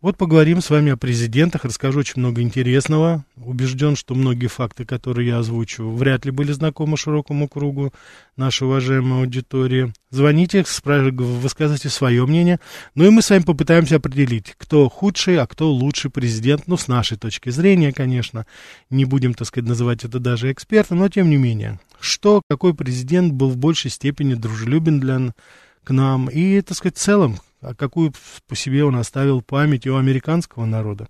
[0.00, 3.26] Вот поговорим с вами о президентах, расскажу очень много интересного.
[3.36, 7.92] Убежден, что многие факты, которые я озвучу, вряд ли были знакомы широкому кругу
[8.34, 9.92] нашей уважаемой аудитории.
[10.08, 12.60] Звоните, высказывайте свое мнение.
[12.94, 16.66] Ну и мы с вами попытаемся определить, кто худший, а кто лучший президент.
[16.66, 18.46] Ну, с нашей точки зрения, конечно.
[18.88, 21.78] Не будем, так сказать, называть это даже экспертом, но тем не менее.
[22.00, 25.34] Что, какой президент был в большей степени дружелюбен для
[25.84, 28.12] к нам и, так сказать, в целом, а какую
[28.48, 31.08] по себе он оставил память у американского народа.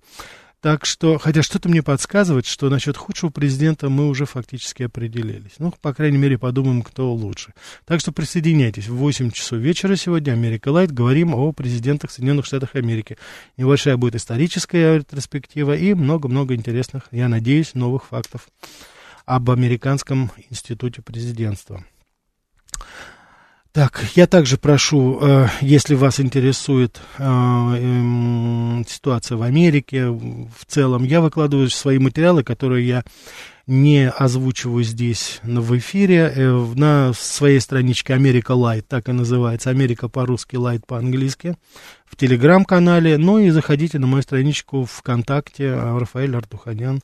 [0.61, 5.53] Так что, хотя что-то мне подсказывает, что насчет худшего президента мы уже фактически определились.
[5.59, 7.55] Ну, по крайней мере, подумаем, кто лучше.
[7.87, 8.87] Так что присоединяйтесь.
[8.87, 10.93] В 8 часов вечера сегодня Америка Лайт.
[10.93, 13.17] Говорим о президентах Соединенных Штатов Америки.
[13.57, 18.49] Небольшая будет историческая ретроспектива и много-много интересных, я надеюсь, новых фактов
[19.25, 21.83] об Американском институте президентства.
[23.73, 31.05] Так, я также прошу, э, если вас интересует э, э, ситуация в Америке в целом,
[31.05, 33.05] я выкладываю свои материалы, которые я
[33.69, 40.09] не озвучиваю здесь в эфире, э, на своей страничке Америка Light, так и называется, Америка
[40.09, 41.55] по-русски, Light по-английски,
[42.07, 47.03] в телеграм-канале, ну и заходите на мою страничку ВКонтакте, Рафаэль Артуханян,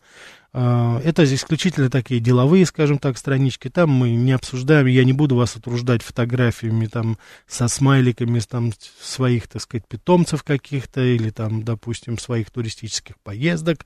[0.56, 3.68] это исключительно такие деловые, скажем так, странички.
[3.68, 9.48] Там мы не обсуждаем, я не буду вас утруждать фотографиями там со смайликами там, своих,
[9.48, 13.84] так сказать, питомцев каких-то или там, допустим, своих туристических поездок,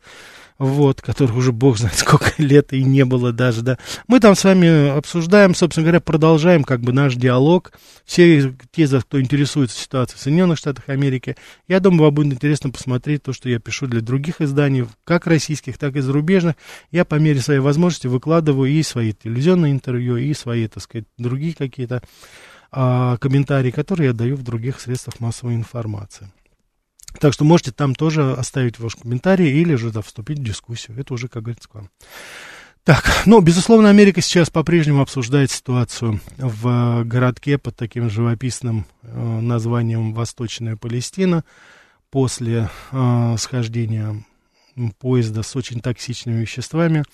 [0.61, 3.79] вот, которых уже бог знает сколько лет и не было даже, да.
[4.07, 7.73] Мы там с вами обсуждаем, собственно говоря, продолжаем как бы наш диалог.
[8.05, 13.23] Все те, кто интересуется ситуацией в Соединенных Штатах Америки, я думаю, вам будет интересно посмотреть
[13.23, 16.57] то, что я пишу для других изданий, как российских, так и зарубежных
[16.91, 21.55] я по мере своей возможности выкладываю и свои телевизионные интервью, и свои, так сказать, другие
[21.55, 22.03] какие-то
[22.71, 26.31] а, комментарии, которые я даю в других средствах массовой информации.
[27.19, 30.99] Так что можете там тоже оставить ваш комментарий или же да, вступить в дискуссию.
[30.99, 31.91] Это уже, как говорится, к вам.
[32.85, 40.15] Так, ну, безусловно, Америка сейчас по-прежнему обсуждает ситуацию в городке под таким живописным э, названием
[40.15, 41.45] Восточная Палестина
[42.11, 44.25] после э, схождения
[44.99, 47.05] поезда с очень токсичными веществами.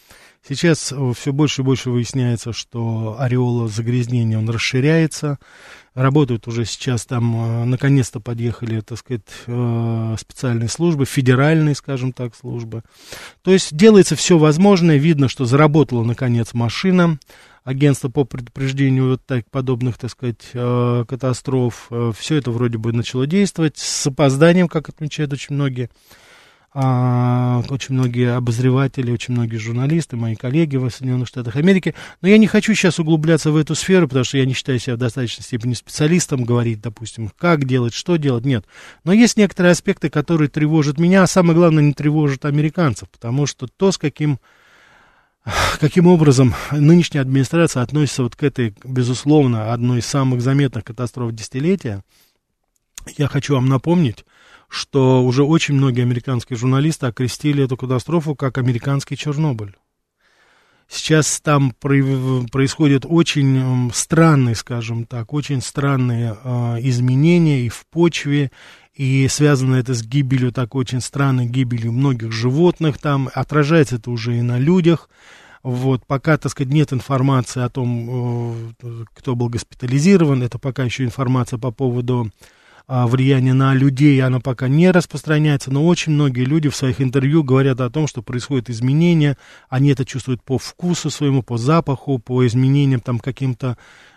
[0.48, 5.38] Сейчас э, все больше и больше выясняется, что ореол загрязнения, он расширяется.
[5.94, 12.36] Работают уже сейчас там, э, наконец-то подъехали, так сказать, э, специальные службы, федеральные, скажем так,
[12.36, 12.84] службы.
[13.42, 17.18] То есть делается все возможное, видно, что заработала, наконец, машина.
[17.64, 21.90] Агентство по предупреждению вот так, подобных, так сказать, катастроф.
[22.16, 25.90] Все это вроде бы начало действовать с опозданием, как отмечают очень многие
[26.78, 31.94] а, очень многие обозреватели, очень многие журналисты, мои коллеги в Соединенных Штатах Америки.
[32.20, 34.96] Но я не хочу сейчас углубляться в эту сферу, потому что я не считаю себя
[34.96, 38.66] в достаточной степени специалистом, говорить, допустим, как делать, что делать, нет.
[39.04, 43.68] Но есть некоторые аспекты, которые тревожат меня, а самое главное, не тревожат американцев, потому что
[43.68, 44.38] то, с каким
[45.80, 52.04] каким образом нынешняя администрация относится вот к этой, безусловно, одной из самых заметных катастроф десятилетия,
[53.16, 54.25] я хочу вам напомнить,
[54.68, 59.74] что уже очень многие американские журналисты окрестили эту катастрофу как американский Чернобыль.
[60.88, 68.52] Сейчас там происходят очень странные, скажем так, очень странные э, изменения и в почве,
[68.94, 74.38] и связано это с гибелью, так очень странной гибелью многих животных там, отражается это уже
[74.38, 75.10] и на людях.
[75.64, 81.04] Вот, пока, так сказать, нет информации о том, э, кто был госпитализирован, это пока еще
[81.04, 82.30] информация по поводу
[82.88, 87.80] влияние на людей, оно пока не распространяется, но очень многие люди в своих интервью говорят
[87.80, 89.36] о том, что происходят изменения,
[89.68, 93.76] они это чувствуют по вкусу своему, по запаху, по изменениям там каким-то,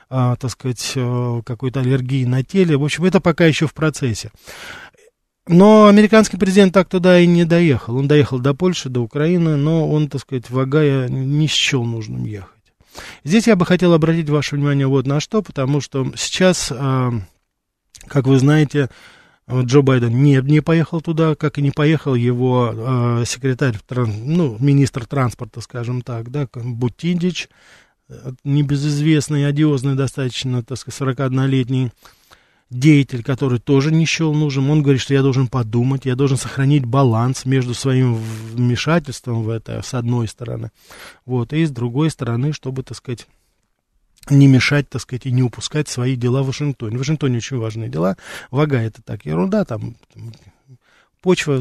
[0.09, 2.77] а, так сказать, э, какой-то аллергии на теле.
[2.77, 4.29] В общем, это пока еще в процессе.
[5.47, 7.97] Но американский президент так туда и не доехал.
[7.97, 12.53] Он доехал до Польши, до Украины, но он, так сказать, вагая не счел нужным ехать.
[13.23, 17.13] Здесь я бы хотел обратить ваше внимание вот на что, потому что сейчас а,
[18.07, 18.89] как вы знаете,
[19.49, 25.05] Джо Байден не, не поехал туда, как и не поехал его э, секретарь, ну, министр
[25.05, 27.49] транспорта, скажем так, да, Бутиндич,
[28.09, 31.91] э, небезызвестный, одиозный достаточно, так сказать, 41-летний
[32.69, 34.69] деятель, который тоже не счел нужным.
[34.69, 38.15] Он говорит, что я должен подумать, я должен сохранить баланс между своим
[38.53, 40.71] вмешательством в это, с одной стороны,
[41.25, 43.27] вот, и с другой стороны, чтобы, так сказать,
[44.29, 46.97] не мешать, так сказать, и не упускать свои дела в Вашингтоне.
[46.97, 48.17] В Вашингтоне очень важные дела.
[48.51, 49.95] Вага это так ерунда, там
[51.21, 51.59] почва,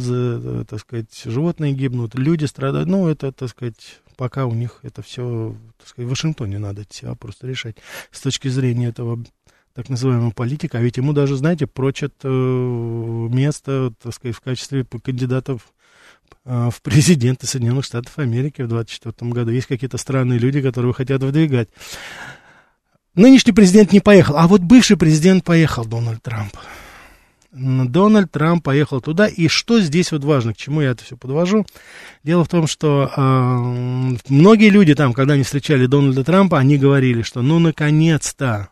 [0.65, 2.89] так сказать, животные гибнут, люди страдают.
[2.89, 7.07] Ну, это, так сказать, пока у них это все, так сказать, в Вашингтоне надо эти
[7.17, 7.77] просто решать
[8.11, 9.25] с точки зрения этого
[9.75, 10.79] так называемого политика.
[10.79, 15.73] А ведь ему даже, знаете, прочат э, место, так сказать, в качестве кандидатов
[16.45, 19.53] э, в президенты Соединенных Штатов Америки в 2024 году.
[19.53, 21.69] Есть какие-то странные люди, которые хотят выдвигать.
[23.19, 26.53] Нынешний президент не поехал, а вот бывший президент поехал, Дональд Трамп.
[27.51, 31.67] Дональд Трамп поехал туда, и что здесь вот важно, к чему я это все подвожу?
[32.23, 37.23] Дело в том, что э, многие люди там, когда они встречали Дональда Трампа, они говорили,
[37.23, 38.69] что ну наконец-то,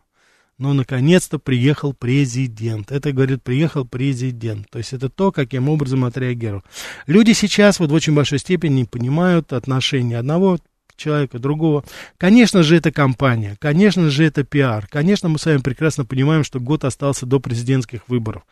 [0.58, 2.92] ну наконец-то приехал президент.
[2.92, 4.70] Это, говорит, приехал президент.
[4.70, 6.62] То есть это то, каким образом отреагировал.
[7.08, 10.60] Люди сейчас вот в очень большой степени понимают отношения одного
[10.96, 11.84] человека, другого.
[12.18, 14.86] Конечно же, это компания, конечно же, это пиар.
[14.90, 18.42] Конечно, мы с вами прекрасно понимаем, что год остался до президентских выборов.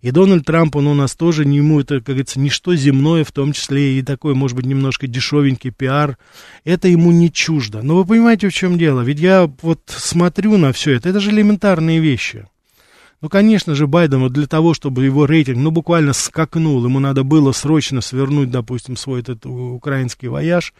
[0.00, 3.52] И Дональд Трамп, он у нас тоже, ему это, как говорится, ничто земное, в том
[3.52, 6.16] числе и такой, может быть, немножко дешевенький пиар.
[6.64, 7.82] Это ему не чуждо.
[7.82, 9.02] Но вы понимаете, в чем дело?
[9.02, 12.46] Ведь я вот смотрю на все это, это же элементарные вещи.
[13.20, 17.22] Ну, конечно же, Байден вот для того, чтобы его рейтинг, ну, буквально скакнул, ему надо
[17.22, 20.72] было срочно свернуть, допустим, свой этот украинский вояж,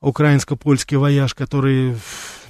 [0.00, 1.96] украинско-польский вояж, который,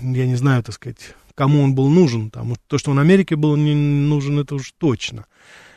[0.00, 2.30] я не знаю, так сказать, кому он был нужен.
[2.30, 5.26] Там, то, что он Америке был не нужен, это уж точно.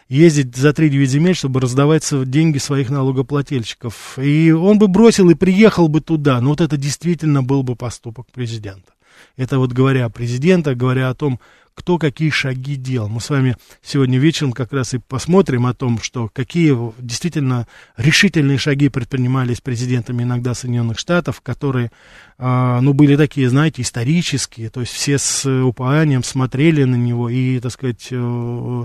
[0.10, 4.20] Ездить за 3-9 земель, чтобы раздавать деньги своих налогоплательщиков.
[4.20, 6.42] И он бы бросил и приехал бы туда.
[6.42, 8.94] Но вот это действительно был бы поступок президента.
[9.38, 11.40] Это вот говоря о президента, говоря о том,
[11.74, 13.10] кто какие шаги делал.
[13.10, 18.58] Мы с вами сегодня вечером как раз и посмотрим о том, что какие действительно решительные
[18.58, 21.92] шаги предпринимались президентами иногда Соединенных Штатов, которые,
[22.38, 27.60] э, ну, были такие, знаете, исторические, то есть все с упованием смотрели на него и,
[27.60, 28.84] так сказать, э,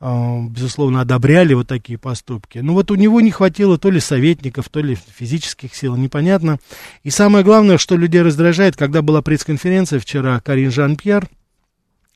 [0.00, 2.58] э, безусловно, одобряли вот такие поступки.
[2.58, 6.58] Но вот у него не хватило то ли советников, то ли физических сил, непонятно.
[7.04, 11.28] И самое главное, что людей раздражает, когда была пресс-конференция вчера, Карин Жан-Пьер,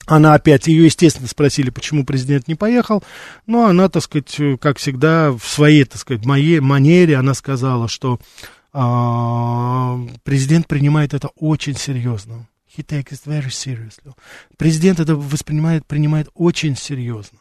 [0.07, 3.03] она опять, ее, естественно, спросили, почему президент не поехал,
[3.47, 8.19] но она, так сказать, как всегда, в своей, так сказать, моей манере, она сказала, что
[8.73, 12.49] а, президент принимает это очень серьезно.
[12.77, 14.15] He takes it very seriously.
[14.57, 17.39] Президент это воспринимает, принимает очень серьезно.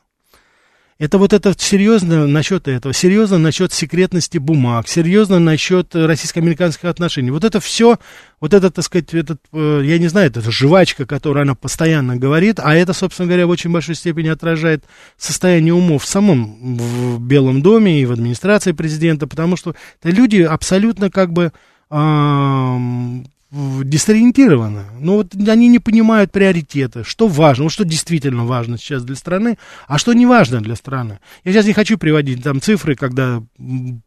[1.01, 7.31] Это вот это серьезно насчет этого, серьезно насчет секретности бумаг, серьезно насчет российско-американских отношений.
[7.31, 7.97] Вот это все,
[8.39, 12.59] вот это, так сказать, этот, э, я не знаю, это жвачка, которую она постоянно говорит,
[12.59, 14.83] а это, собственно говоря, в очень большой степени отражает
[15.17, 21.09] состояние умов в самом в Белом доме и в администрации президента, потому что люди абсолютно
[21.09, 21.51] как бы
[23.51, 24.83] дезориентированы.
[24.99, 29.57] Ну вот они не понимают приоритеты, что важно, вот что действительно важно сейчас для страны,
[29.87, 31.19] а что не важно для страны.
[31.43, 33.43] Я сейчас не хочу приводить там цифры, когда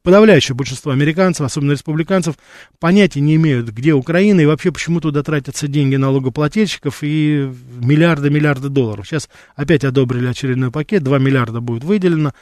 [0.02, 2.36] подавляющее большинство американцев, особенно республиканцев,
[2.80, 9.06] понятия не имеют, где Украина и вообще почему туда тратятся деньги налогоплательщиков и миллиарды-миллиарды долларов.
[9.06, 12.32] Сейчас опять одобрили очередной пакет, 2 миллиарда будет выделено.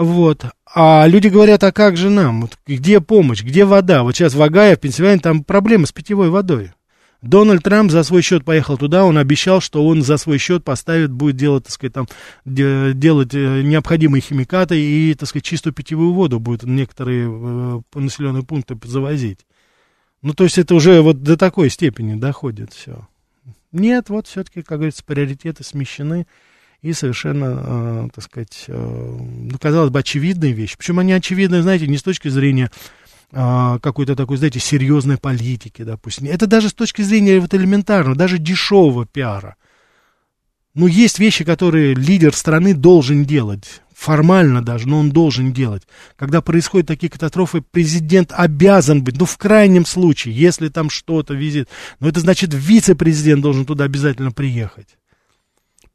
[0.00, 0.46] Вот.
[0.74, 2.40] А люди говорят, а как же нам?
[2.40, 3.42] Вот где помощь?
[3.42, 4.02] Где вода?
[4.02, 6.72] Вот сейчас в Огайо, в Пенсильвании, там проблемы с питьевой водой.
[7.20, 11.12] Дональд Трамп за свой счет поехал туда, он обещал, что он за свой счет поставит,
[11.12, 12.08] будет делать, так сказать, там,
[12.46, 18.78] делать э, необходимые химикаты и, так сказать, чистую питьевую воду будет некоторые э, населенные пункты
[18.84, 19.40] завозить.
[20.22, 23.06] Ну, то есть это уже вот до такой степени доходит все.
[23.70, 26.26] Нет, вот все-таки, как говорится, приоритеты смещены
[26.82, 30.76] и совершенно, э, так сказать, э, ну, казалось бы, очевидные вещи.
[30.78, 32.70] Причем они очевидны, знаете, не с точки зрения
[33.32, 36.26] э, какой-то такой, знаете, серьезной политики, допустим.
[36.26, 39.56] Это даже с точки зрения вот элементарного, даже дешевого пиара.
[40.74, 43.82] Ну, есть вещи, которые лидер страны должен делать.
[43.94, 45.82] Формально даже, но он должен делать.
[46.16, 51.68] Когда происходят такие катастрофы, президент обязан быть, ну, в крайнем случае, если там что-то визит,
[51.98, 54.96] но это значит, вице-президент должен туда обязательно приехать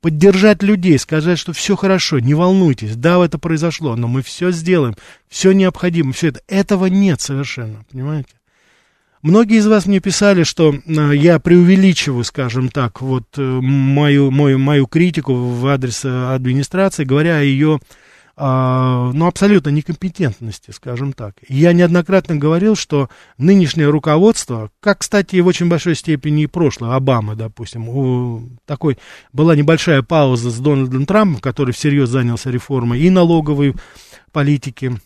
[0.06, 4.96] поддержать людей, сказать, что все хорошо, не волнуйтесь, да, это произошло, но мы все сделаем,
[5.30, 6.42] все необходимо, все это.
[6.48, 8.30] Этого нет совершенно, понимаете?
[9.24, 14.60] Многие из вас мне писали, что э, я преувеличиваю, скажем так, вот э, мою, мою,
[14.60, 17.80] мою критику в адрес э, администрации, говоря о ее
[18.38, 21.36] ну, абсолютно некомпетентности, скажем так.
[21.48, 27.36] Я неоднократно говорил, что нынешнее руководство, как, кстати, в очень большой степени и прошлое, Обама,
[27.36, 28.98] допустим, у, такой
[29.32, 33.74] была небольшая пауза с Дональдом Трампом, который всерьез занялся реформой и налоговой
[34.34, 35.00] политики,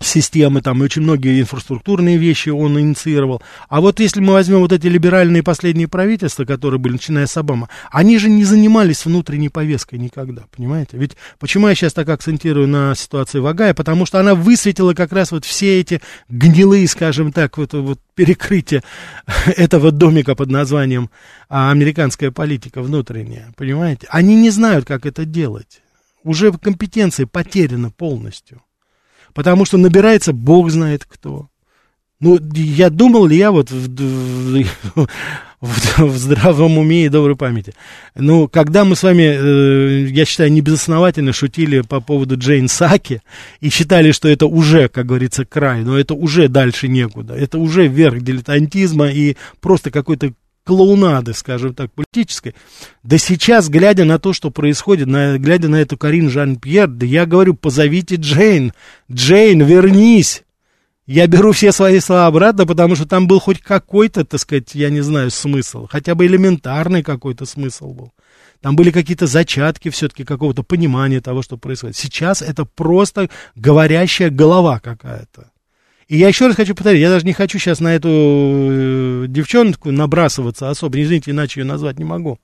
[0.00, 3.42] системы, там, и очень многие инфраструктурные вещи он инициировал.
[3.68, 7.68] А вот если мы возьмем вот эти либеральные последние правительства, которые были, начиная с Обамы,
[7.90, 10.96] они же не занимались внутренней повесткой никогда, понимаете?
[10.96, 13.74] Ведь почему я сейчас так акцентирую на ситуации в Агае?
[13.74, 18.82] Потому что она высветила как раз вот все эти гнилые, скажем так, вот, вот перекрытие
[19.56, 21.10] этого домика под названием
[21.48, 24.06] а, американская политика внутренняя, понимаете?
[24.10, 25.80] Они не знают, как это делать.
[26.22, 28.62] Уже компетенции потеряны полностью
[29.34, 31.48] потому что набирается бог знает кто.
[32.20, 34.64] Ну, я думал ли я вот в, в,
[35.60, 37.74] в, в здравом уме и доброй памяти.
[38.14, 43.20] Ну, когда мы с вами, э, я считаю, небезосновательно шутили по поводу Джейн Саки
[43.60, 47.34] и считали, что это уже, как говорится, край, но это уже дальше некуда.
[47.34, 50.32] Это уже верх дилетантизма и просто какой-то
[50.64, 52.54] клоунады, скажем так, политической.
[53.02, 57.26] Да сейчас, глядя на то, что происходит, на, глядя на эту Карин Жан-Пьер, да я
[57.26, 58.72] говорю, позовите Джейн.
[59.10, 60.42] Джейн, вернись.
[61.06, 64.88] Я беру все свои слова обратно, потому что там был хоть какой-то, так сказать, я
[64.88, 65.86] не знаю, смысл.
[65.86, 68.12] Хотя бы элементарный какой-то смысл был.
[68.62, 71.96] Там были какие-то зачатки все-таки какого-то понимания того, что происходит.
[71.96, 75.50] Сейчас это просто говорящая голова какая-то.
[76.08, 79.90] И я еще раз хочу повторить, я даже не хочу сейчас на эту э, девчонку
[79.90, 82.38] набрасываться особо, извините, иначе ее назвать не могу.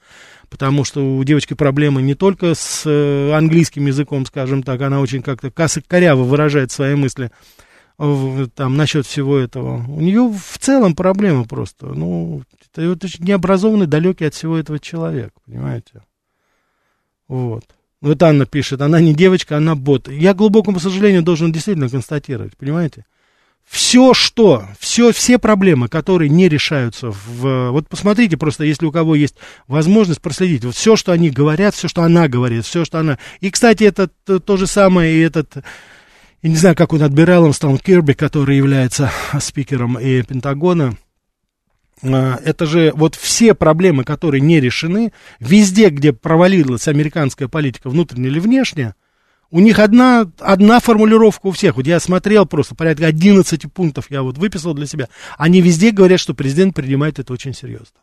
[0.48, 5.22] Потому что у девочки проблемы не только с э, английским языком, скажем так, она очень
[5.22, 5.50] как-то
[5.86, 7.30] коряво выражает свои мысли
[8.54, 9.84] там насчет всего этого.
[9.86, 11.86] У нее в целом проблемы просто.
[11.88, 16.02] Ну, это вот необразованный, далекий от всего этого человек, понимаете?
[17.28, 17.64] Вот.
[18.00, 20.08] Вот Анна пишет, она не девочка, она бот.
[20.08, 23.04] Я, глубокому сожалению, должен действительно констатировать, понимаете?
[23.70, 27.70] Все, что, все, все проблемы, которые не решаются в...
[27.70, 29.36] Вот посмотрите просто, если у кого есть
[29.68, 33.18] возможность проследить, вот все, что они говорят, все, что она говорит, все, что она...
[33.38, 35.58] И, кстати, это то, то же самое, и этот...
[36.42, 40.96] Я не знаю, как он адмиралом стал Кирби, который является спикером и Пентагона.
[42.02, 48.32] А, это же вот все проблемы, которые не решены, везде, где провалилась американская политика, внутренняя
[48.32, 48.96] или внешняя,
[49.50, 51.76] у них одна, одна формулировка у всех.
[51.76, 55.08] Вот я смотрел просто, порядка 11 пунктов я вот выписал для себя.
[55.38, 57.98] Они везде говорят, что президент принимает это очень серьезно.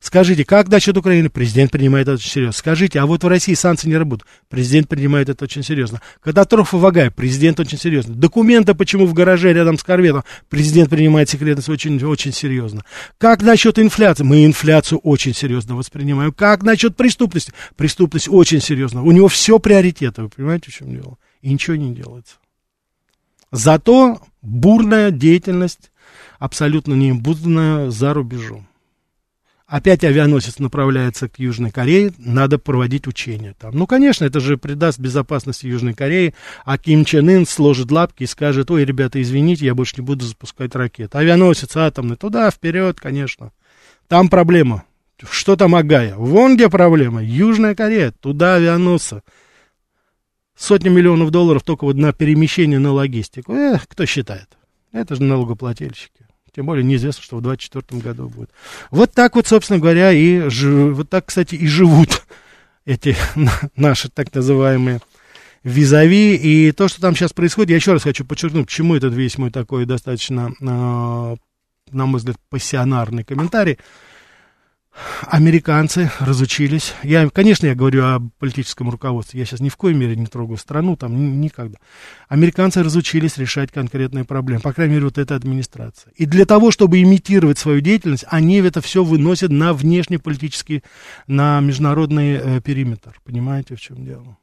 [0.00, 1.28] Скажите, как насчет Украины?
[1.28, 2.56] Президент принимает это очень серьезно.
[2.56, 4.30] Скажите, а вот в России санкции не работают.
[4.48, 6.00] Президент принимает это очень серьезно.
[6.20, 7.10] Катастрофа в Агае.
[7.10, 8.14] Президент очень серьезно.
[8.14, 10.22] Документы, почему в гараже рядом с корветом.
[10.48, 12.84] Президент принимает секретность очень, очень серьезно.
[13.18, 14.22] Как насчет инфляции?
[14.22, 16.32] Мы инфляцию очень серьезно воспринимаем.
[16.32, 17.52] Как насчет преступности?
[17.74, 19.02] Преступность очень серьезно.
[19.02, 20.22] У него все приоритеты.
[20.22, 21.18] Вы понимаете, в чем дело?
[21.42, 22.36] И ничего не делается.
[23.50, 25.90] Зато бурная деятельность,
[26.38, 28.68] абсолютно неимбудная за рубежом.
[29.68, 33.76] Опять авианосец направляется к Южной Корее, надо проводить учения там.
[33.76, 36.34] Ну, конечно, это же придаст безопасности Южной Кореи,
[36.64, 40.24] а Ким Чен Ын сложит лапки и скажет, ой, ребята, извините, я больше не буду
[40.24, 41.14] запускать ракет.
[41.14, 43.52] Авианосец атомный, туда, вперед, конечно.
[44.06, 44.84] Там проблема.
[45.30, 46.14] Что там Агая?
[46.14, 47.22] Вон где проблема.
[47.22, 49.22] Южная Корея, туда авианосцы.
[50.56, 53.52] Сотни миллионов долларов только вот на перемещение, на логистику.
[53.52, 54.48] Эх, кто считает?
[54.92, 56.27] Это же налогоплательщики.
[56.58, 58.50] Тем более неизвестно, что в 2024 году будет.
[58.90, 60.48] Вот так вот, собственно говоря, и
[60.90, 62.24] вот так, кстати, и живут
[62.84, 63.14] эти
[63.76, 64.98] наши так называемые
[65.62, 66.34] визави.
[66.34, 69.52] И то, что там сейчас происходит, я еще раз хочу подчеркнуть, почему этот весь мой
[69.52, 71.36] такой достаточно, а,
[71.92, 73.78] на мой взгляд, пассионарный комментарий
[75.26, 76.94] американцы разучились.
[77.02, 79.40] Я, конечно, я говорю о политическом руководстве.
[79.40, 81.78] Я сейчас ни в коей мере не трогаю страну, там никогда.
[82.28, 84.62] Американцы разучились решать конкретные проблемы.
[84.62, 86.12] По крайней мере, вот эта администрация.
[86.16, 90.82] И для того, чтобы имитировать свою деятельность, они это все выносят на внешнеполитический,
[91.26, 93.20] на международный э, периметр.
[93.24, 94.37] Понимаете, в чем дело?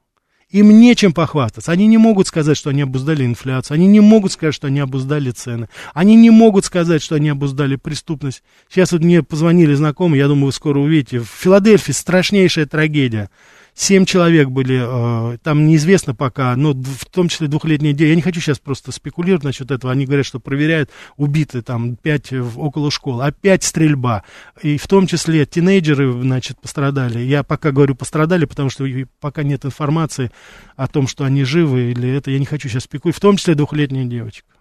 [0.55, 1.73] Им нечем похвастаться.
[1.73, 3.75] Они не могут сказать, что они обуздали инфляцию.
[3.75, 5.67] Они не могут сказать, что они обуздали цены.
[5.93, 8.41] Они не могут сказать, что они обуздали преступность.
[8.69, 11.19] Сейчас вот мне позвонили знакомые, я думаю, вы скоро увидите.
[11.19, 13.29] В Филадельфии страшнейшая трагедия.
[13.77, 18.07] Семь человек были, э, там неизвестно пока, но в том числе двухлетние дети.
[18.07, 19.91] Я не хочу сейчас просто спекулировать насчет этого.
[19.91, 23.25] Они говорят, что проверяют убиты там пять около школы.
[23.25, 24.23] Опять стрельба.
[24.61, 27.19] И в том числе тинейджеры, значит, пострадали.
[27.19, 28.85] Я пока говорю пострадали, потому что
[29.19, 30.31] пока нет информации
[30.77, 32.31] о том, что они живы или это.
[32.31, 33.17] Я не хочу сейчас спекулировать.
[33.17, 34.54] В том числе двухлетняя девочка.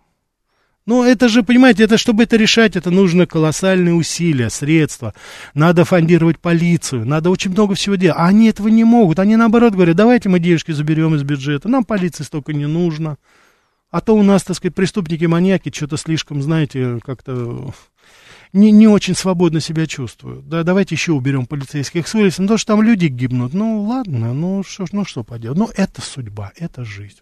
[0.86, 5.14] Ну, это же, понимаете, это, чтобы это решать, это нужно колоссальные усилия, средства.
[5.54, 8.18] Надо фондировать полицию, надо очень много всего делать.
[8.18, 9.18] А они этого не могут.
[9.18, 13.16] Они, наоборот, говорят, давайте мы девушки заберем из бюджета, нам полиции столько не нужно.
[13.90, 17.72] А то у нас, так сказать, преступники-маньяки что-то слишком, знаете, как-то
[18.52, 20.48] не, не очень свободно себя чувствуют.
[20.48, 23.54] Да, давайте еще уберем полицейских с улицы, ну, то, что там люди гибнут.
[23.54, 25.58] Ну, ладно, ну, что, ну, что поделать.
[25.58, 27.20] Ну, это судьба, это жизнь.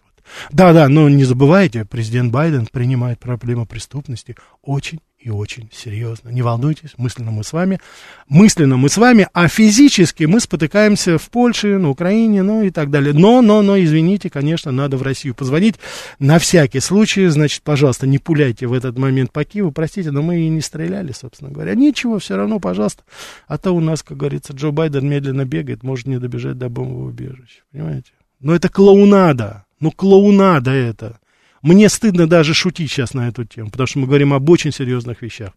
[0.51, 6.29] Да, да, но не забывайте, президент Байден принимает проблему преступности очень и очень серьезно.
[6.29, 7.79] Не волнуйтесь, мысленно мы с вами,
[8.27, 12.89] мысленно мы с вами, а физически мы спотыкаемся в Польше, на Украине, ну и так
[12.89, 13.13] далее.
[13.13, 15.75] Но, но, но, извините, конечно, надо в Россию позвонить
[16.19, 20.41] на всякий случай, значит, пожалуйста, не пуляйте в этот момент по Киеву, простите, но мы
[20.41, 21.73] и не стреляли, собственно говоря.
[21.73, 23.03] Ничего, все равно, пожалуйста,
[23.47, 27.07] а то у нас, как говорится, Джо Байден медленно бегает, может не добежать до бомбового
[27.07, 28.11] убежища, понимаете?
[28.41, 29.65] Но это клоунада.
[29.83, 31.19] Ну, клоунада это.
[31.61, 35.21] Мне стыдно даже шутить сейчас на эту тему, потому что мы говорим об очень серьезных
[35.21, 35.51] вещах.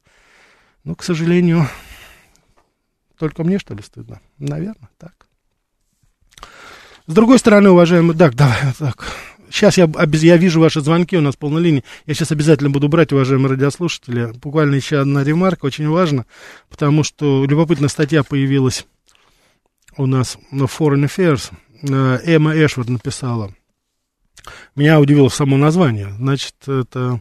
[0.83, 1.69] Но, к сожалению,
[3.21, 4.21] только мне, что ли, стыдно?
[4.41, 5.29] Наверное, так.
[7.07, 8.19] С другой стороны, уважаемые...
[8.19, 9.07] Так, давай, так.
[9.49, 11.85] Сейчас я, я вижу ваши звонки, у нас полная линия.
[12.07, 14.33] Я сейчас обязательно буду брать, уважаемые радиослушатели.
[14.43, 16.27] Буквально еще одна ремарка, очень важно,
[16.69, 18.89] потому что любопытная статья появилась
[19.97, 21.53] у нас на Foreign Affairs.
[21.89, 23.55] Э, Эмма Эшвард написала–
[24.75, 26.13] меня удивило само название.
[26.19, 27.21] Значит, это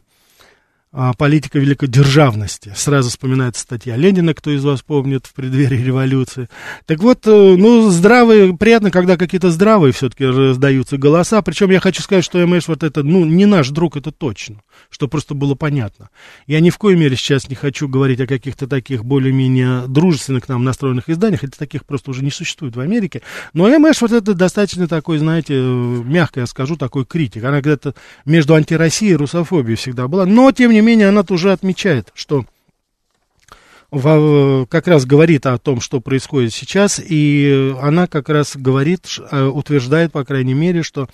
[1.18, 2.72] политика великодержавности.
[2.76, 6.48] Сразу вспоминается статья Ленина, кто из вас помнит, в преддверии революции.
[6.86, 11.42] Так вот, э, ну, здравые, приятно, когда какие-то здравые все-таки раздаются голоса.
[11.42, 15.10] Причем я хочу сказать, что МШ вот это, ну, не наш друг, это точно, что
[15.10, 16.10] просто было понятно.
[16.48, 20.48] Я ни в коей мере сейчас не хочу говорить о каких-то таких более-менее дружественных к
[20.48, 23.22] нам настроенных изданиях, это таких просто уже не существует в Америке.
[23.54, 27.44] Но МШ вот это достаточно такой, знаете, мягко я скажу, такой критик.
[27.44, 30.26] Она где-то между антироссией и русофобией всегда была.
[30.26, 32.46] Но, тем не менее, она тоже отмечает, что
[33.92, 40.12] как раз говорит о том, что происходит сейчас, и она как раз говорит, э, утверждает,
[40.12, 41.08] по крайней мере, что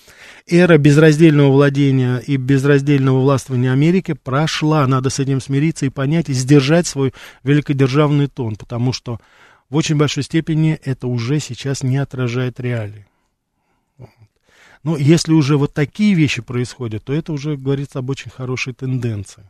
[0.48, 6.34] эра безраздельного владения и безраздельного властвования Америки прошла, надо с этим смириться и понять, и
[6.34, 9.20] сдержать свой великодержавный тон, потому что
[9.70, 13.06] в очень большой степени это уже сейчас не отражает реалии.
[14.84, 19.44] Но если уже вот такие вещи происходят, то это уже говорится об очень хорошей тенденции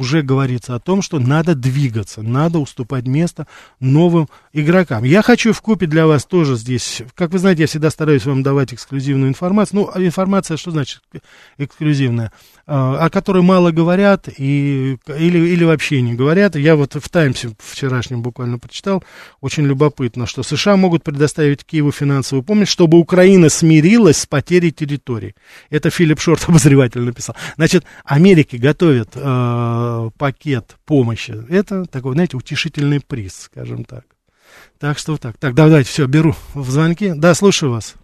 [0.00, 3.46] уже говорится о том, что надо двигаться, надо уступать место
[3.80, 5.04] новым игрокам.
[5.04, 8.42] Я хочу в купе для вас тоже здесь, как вы знаете, я всегда стараюсь вам
[8.42, 9.80] давать эксклюзивную информацию.
[9.80, 11.00] Ну, а информация, что значит
[11.58, 12.32] эксклюзивная?
[12.66, 16.56] А, о которой мало говорят и, или, или вообще не говорят.
[16.56, 19.04] Я вот в Таймсе вчерашнем буквально прочитал,
[19.40, 25.34] очень любопытно, что США могут предоставить Киеву финансовую помощь, чтобы Украина смирилась с потерей территории.
[25.70, 27.36] Это Филипп Шорт, обозреватель, написал.
[27.56, 31.36] Значит, Америки готовят э, пакет помощи.
[31.48, 34.04] Это такой, знаете, утешительный приз, скажем так.
[34.78, 35.36] Так что так.
[35.38, 37.12] Так, давайте, все, беру в звонки.
[37.14, 37.96] Да, слушаю вас.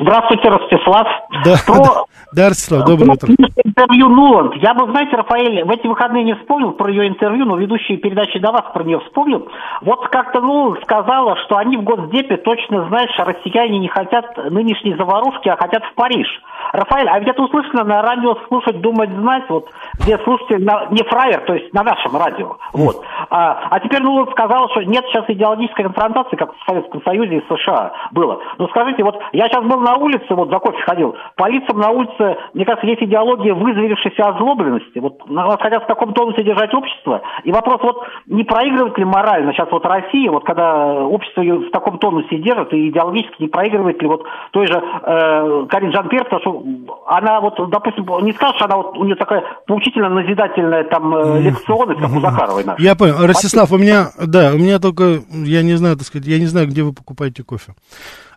[0.00, 1.06] Здравствуйте, Ростислав.
[1.44, 1.74] Да, Про...
[1.74, 1.90] да,
[2.32, 3.28] да, Ростислав, доброе утро.
[3.64, 4.54] Интервью Нуланд.
[4.56, 8.38] Я бы, знаете, Рафаэль, в эти выходные не вспомнил про ее интервью, но ведущие передачи
[8.38, 9.48] до вас про нее вспомнил.
[9.82, 14.94] Вот как-то Нуланд сказала, что они в Госдепе точно знают, что россияне не хотят нынешней
[14.94, 16.28] заварушки, а хотят в Париж.
[16.72, 19.68] Рафаэль, а где-то услышано на радио слушать, думать, знать, вот,
[20.00, 22.56] где слушатель на, не фраер, то есть на нашем радио.
[22.72, 23.02] Вот.
[23.30, 27.44] А, а теперь Нуланд сказала, что нет сейчас идеологической конфронтации, как в Советском Союзе и
[27.48, 28.40] США было.
[28.58, 31.90] Но скажите, вот я сейчас был на улице, вот за кофе ходил, по лицам на
[31.90, 34.98] улице, мне кажется, есть идеология вызверившейся озлобленности.
[34.98, 37.22] Вот нас хотят в таком тонусе держать общество.
[37.44, 41.70] И вопрос, вот не проигрывает ли морально сейчас вот Россия, вот когда общество ее в
[41.70, 46.40] таком тонусе держит, и идеологически не проигрывает ли вот той же э, Карин Жан-Пьер, потому
[46.40, 51.40] что она вот, допустим, не скажешь, что она вот, у нее такая поучительно-назидательная там э,
[51.40, 52.82] лекционность, как у Захаровой нашей.
[52.82, 53.14] Я понял.
[53.20, 56.66] Ростислав, у меня, да, у меня только, я не знаю, так сказать, я не знаю,
[56.66, 57.72] где вы покупаете кофе.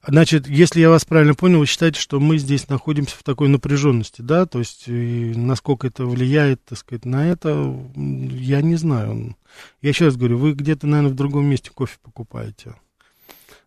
[0.08, 4.22] Значит, если я вас правильно понял, вы считаете, что мы здесь находимся в такой напряженности,
[4.22, 4.48] да?
[4.48, 9.38] То есть, насколько это влияет, так сказать, на это, я не знаю.
[9.82, 12.74] Я еще раз говорю, вы где-то, наверное, в другом месте кофе покупаете.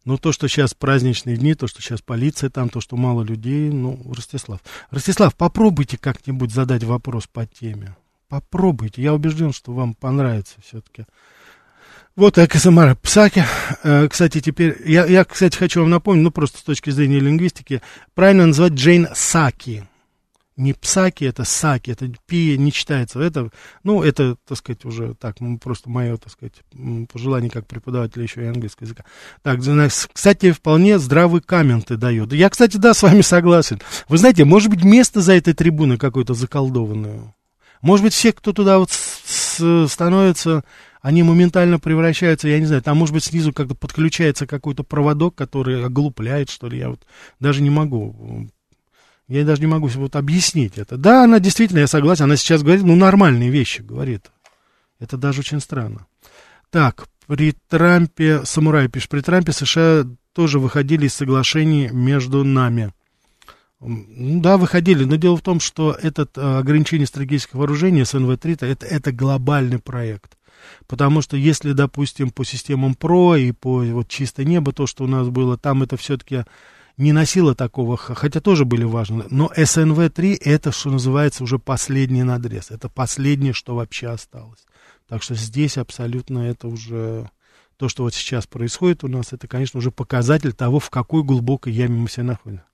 [0.05, 3.71] Но то, что сейчас праздничные дни, то, что сейчас полиция там, то, что мало людей,
[3.71, 4.61] ну, Ростислав.
[4.91, 7.97] Ростислав, попробуйте как-нибудь задать вопрос по теме.
[8.29, 9.03] Попробуйте.
[9.03, 11.07] Я убежден, что вам понравится все-таки.
[12.17, 13.45] Вот СМР Псаки.
[13.83, 17.83] Э, кстати, теперь, я, я, кстати, хочу вам напомнить, ну, просто с точки зрения лингвистики,
[18.15, 19.89] правильно называть Джейн Саки.
[20.57, 23.19] Не Псаки, это Саки, это Пи не читается.
[23.21, 23.51] Это,
[23.83, 26.53] ну, это, так сказать, уже так, просто мое, так сказать,
[27.13, 29.05] пожелание как преподавателя еще и английского языка.
[29.43, 29.59] Так,
[30.13, 32.33] кстати, вполне здравый комменты дает.
[32.33, 33.81] Я, кстати, да, с вами согласен.
[34.09, 37.35] Вы знаете, может быть, место за этой трибуной какое-то заколдованное.
[37.83, 40.63] Может быть, все, кто туда вот становится
[41.05, 45.85] они моментально превращаются, я не знаю, там, может быть, снизу как-то подключается какой-то проводок, который
[45.85, 47.03] оглупляет, что ли, я вот
[47.41, 48.49] даже не могу,
[49.29, 50.97] я даже не могу вот объяснить это.
[50.97, 54.31] Да, она действительно, я согласен, она сейчас говорит, ну, нормальные вещи говорит.
[54.99, 56.07] Это даже очень странно.
[56.71, 62.95] Так, при Трампе, самурай пишет, при Трампе США тоже выходили из соглашений между нами.
[63.79, 68.87] Ну, да, выходили, но дело в том, что этот а, ограничение стратегических вооружений СНВ-3, это,
[68.87, 70.39] это глобальный проект.
[70.87, 75.07] Потому что если, допустим, по системам ПРО и по вот чисто небо, то, что у
[75.07, 76.45] нас было, там это все-таки
[76.97, 79.25] не носило такого, хотя тоже были важны.
[79.31, 82.71] Но СНВ-3 это, что называется, уже последний надрез.
[82.71, 84.65] Это последнее, что вообще осталось.
[85.09, 87.29] Так что здесь абсолютно это уже
[87.77, 91.73] то, что вот сейчас происходит у нас, это, конечно, уже показатель того, в какой глубокой
[91.73, 92.65] яме мы все находимся.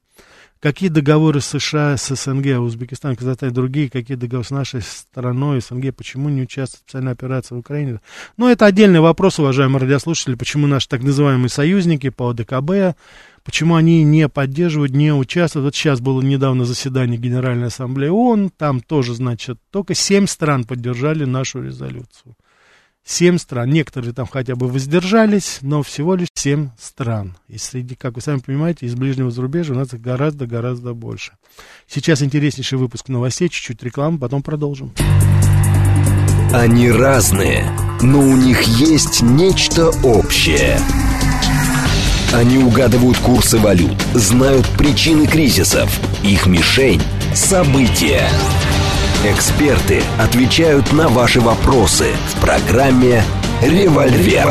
[0.61, 5.97] Какие договоры США с СНГ, Узбекистан, Казахстан и другие, какие договоры с нашей стороной СНГ,
[5.97, 7.93] почему не участвуют в специальной операции в Украине?
[8.37, 12.95] Но ну, это отдельный вопрос, уважаемые радиослушатели, почему наши так называемые союзники по ОДКБ,
[13.43, 15.65] почему они не поддерживают, не участвуют.
[15.65, 21.25] Вот сейчас было недавно заседание Генеральной Ассамблеи ООН, там тоже, значит, только семь стран поддержали
[21.25, 22.37] нашу резолюцию.
[23.05, 23.71] Семь стран.
[23.71, 27.37] Некоторые там хотя бы воздержались, но всего лишь семь стран.
[27.49, 31.33] И среди, как вы сами понимаете, из ближнего зарубежья у нас их гораздо-гораздо больше.
[31.89, 34.93] Сейчас интереснейший выпуск новостей, чуть-чуть рекламы, потом продолжим.
[36.53, 37.65] Они разные,
[38.03, 40.79] но у них есть нечто общее.
[42.33, 45.91] Они угадывают курсы валют, знают причины кризисов.
[46.23, 47.03] Их мишень–
[47.35, 48.29] события.
[49.23, 53.23] Эксперты отвечают на ваши вопросы в программе
[53.61, 54.49] «Револьвер».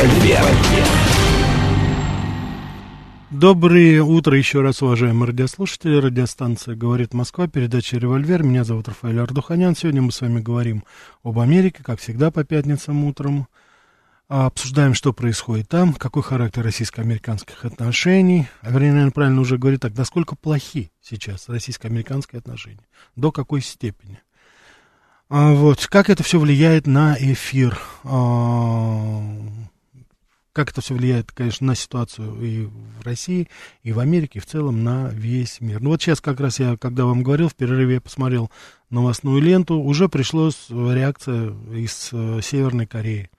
[3.32, 5.96] Доброе утро еще раз, уважаемые радиослушатели.
[5.96, 8.44] Радиостанция «Говорит Москва», передача «Револьвер».
[8.44, 9.76] Меня зовут Рафаэль Ардуханян.
[9.76, 10.84] Сегодня мы с вами говорим
[11.24, 13.48] об Америке, как всегда, по пятницам утром.
[14.28, 18.48] Обсуждаем, что происходит там, какой характер российско-американских отношений.
[18.62, 24.20] А вернее, наверное, правильно уже говорить так, насколько плохи сейчас российско-американские отношения, до какой степени.
[25.32, 27.80] А, вот, как это все влияет на эфир?
[28.04, 29.22] А,
[30.54, 33.48] как это все влияет, конечно, на ситуацию и в России,
[33.84, 35.82] и в Америке, и в целом на весь мир.
[35.82, 38.50] Ну вот сейчас как раз я, когда вам говорил, в перерыве я посмотрел
[38.90, 43.30] новостную ленту, уже пришлась реакция из э, Северной Кореи.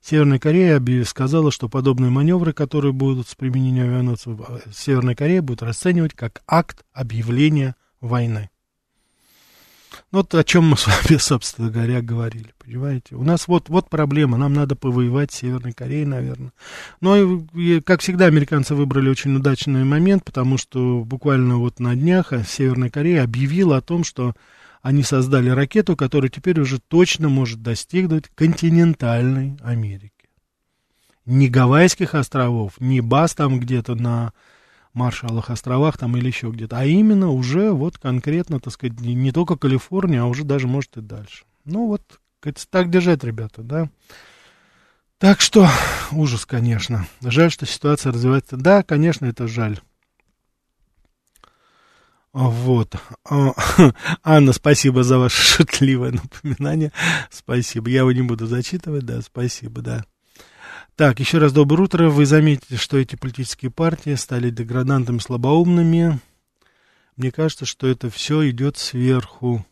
[0.00, 5.62] Северная Корея сказала, что подобные маневры, которые будут с применением авианосцев, э, Северная Корея будет
[5.62, 8.48] расценивать как акт объявления войны.
[10.14, 13.16] Ну, вот о чем мы с вами, собственно говоря, говорили, понимаете?
[13.16, 16.52] У нас вот, вот проблема, нам надо повоевать с Северной Кореей, наверное.
[17.00, 22.32] Но, и, как всегда, американцы выбрали очень удачный момент, потому что буквально вот на днях
[22.46, 24.34] Северная Корея объявила о том, что
[24.82, 30.12] они создали ракету, которая теперь уже точно может достигнуть континентальной Америки.
[31.26, 34.32] Ни Гавайских островов, ни баз там где-то на
[34.94, 39.32] Маршалловых островах там или еще где-то, а именно уже вот конкретно, так сказать, не, не
[39.32, 41.44] только Калифорния, а уже даже, может, и дальше.
[41.64, 42.02] Ну вот,
[42.70, 43.90] так держать, ребята, да.
[45.18, 45.68] Так что
[46.12, 47.06] ужас, конечно.
[47.20, 48.56] Жаль, что ситуация развивается.
[48.56, 49.80] Да, конечно, это жаль.
[52.32, 52.96] Вот.
[53.28, 53.52] А,
[54.24, 56.92] Анна, спасибо за ваше шутливое напоминание.
[57.30, 57.88] Спасибо.
[57.88, 60.04] Я его не буду зачитывать, да, спасибо, да.
[60.96, 62.08] Так, еще раз доброе утро.
[62.08, 66.20] Вы заметите, что эти политические партии стали деградантами слабоумными.
[67.16, 69.66] Мне кажется, что это все идет сверху.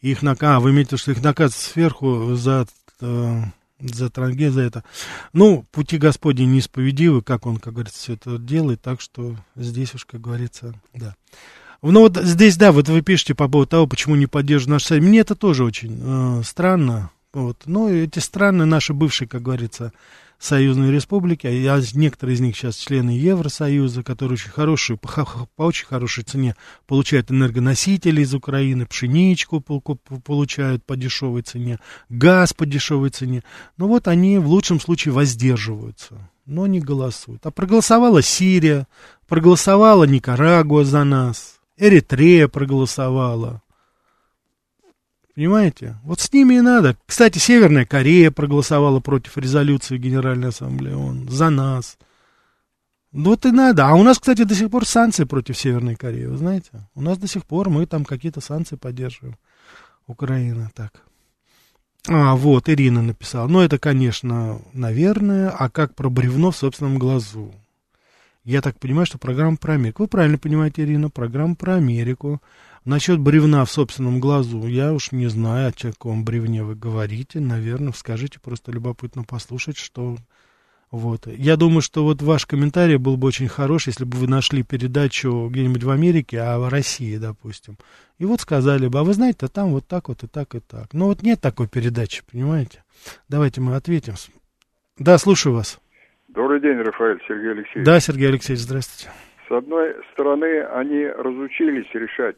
[0.00, 0.40] Их нак...
[0.44, 2.68] А, вы имеете, что их наказывают сверху за,
[3.00, 3.42] э,
[3.80, 4.84] за трагедию, за это.
[5.32, 10.04] Ну, пути Господи неисповедивы, как он, как говорится, все это делает, так что здесь уж,
[10.04, 11.16] как говорится, да.
[11.82, 15.02] Ну вот здесь, да, вот вы пишете по поводу того, почему не поддерживают наш сайт.
[15.02, 17.10] Мне это тоже очень э, странно.
[17.32, 17.62] Вот.
[17.66, 19.92] Но эти страны, наши бывшие, как говорится,
[20.42, 25.08] союзные республики, а некоторые из них сейчас члены Евросоюза, которые очень хорошие, по,
[25.56, 32.66] по очень хорошей цене получают энергоносители из Украины, пшеничку получают по дешевой цене, газ по
[32.66, 33.44] дешевой цене.
[33.76, 37.46] Ну вот они в лучшем случае воздерживаются, но не голосуют.
[37.46, 38.88] А проголосовала Сирия,
[39.28, 43.62] проголосовала Никарагуа за нас, Эритрея проголосовала.
[45.34, 45.96] Понимаете?
[46.04, 46.96] Вот с ними и надо.
[47.06, 51.28] Кстати, Северная Корея проголосовала против резолюции Генеральной Ассамблеи ООН.
[51.30, 51.96] За нас.
[53.12, 53.86] Вот и надо.
[53.86, 56.70] А у нас, кстати, до сих пор санкции против Северной Кореи, вы знаете?
[56.94, 59.36] У нас до сих пор мы там какие-то санкции поддерживаем.
[60.06, 61.02] Украина, так.
[62.08, 63.46] А, вот, Ирина написала.
[63.46, 65.50] Ну, это, конечно, наверное.
[65.50, 67.54] А как про бревно в собственном глазу?
[68.44, 70.02] Я так понимаю, что программа про Америку.
[70.02, 72.42] Вы правильно понимаете, Ирина, программа про Америку.
[72.84, 77.38] Насчет бревна в собственном глазу, я уж не знаю, о каком бревне вы говорите.
[77.38, 80.16] Наверное, скажите, просто любопытно послушать, что...
[80.90, 81.26] Вот.
[81.26, 85.48] Я думаю, что вот ваш комментарий был бы очень хороший, если бы вы нашли передачу
[85.48, 87.78] где-нибудь в Америке, а в России, допустим.
[88.18, 90.60] И вот сказали бы, а вы знаете, а там вот так вот и так и
[90.60, 90.92] так.
[90.92, 92.84] Но вот нет такой передачи, понимаете?
[93.28, 94.14] Давайте мы ответим.
[94.98, 95.80] Да, слушаю вас.
[96.28, 97.86] Добрый день, Рафаэль, Сергей Алексеевич.
[97.86, 99.10] Да, Сергей Алексеевич, здравствуйте.
[99.48, 102.36] С одной стороны, они разучились решать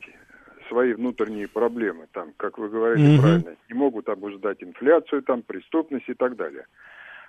[0.74, 3.22] свои внутренние проблемы, там, как вы говорите угу.
[3.22, 6.66] правильно, не могут обуздать инфляцию, там, преступность и так далее.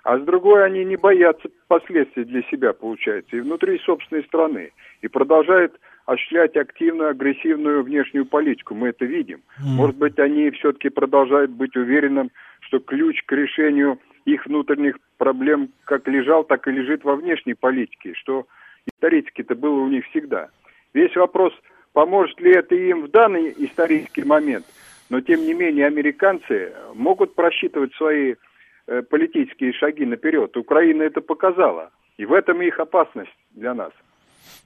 [0.02, 5.08] А с другой, они не боятся последствий для себя, получается, и внутри собственной страны, и
[5.08, 8.74] продолжают осуществлять активную, агрессивную внешнюю политику.
[8.74, 9.42] Мы это видим.
[9.60, 9.76] Mm.
[9.76, 12.30] Может быть, они все-таки продолжают быть уверенным,
[12.60, 18.14] что ключ к решению их внутренних проблем как лежал, так и лежит во внешней политике,
[18.14, 18.46] что
[18.86, 20.48] исторически это было у них всегда.
[20.94, 21.52] Весь вопрос–
[21.96, 24.66] Поможет ли это им в данный исторический момент?
[25.08, 28.34] Но, тем не менее, американцы могут просчитывать свои
[28.86, 30.54] э, политические шаги наперед.
[30.58, 31.88] Украина это показала.
[32.18, 33.92] И в этом их опасность для нас.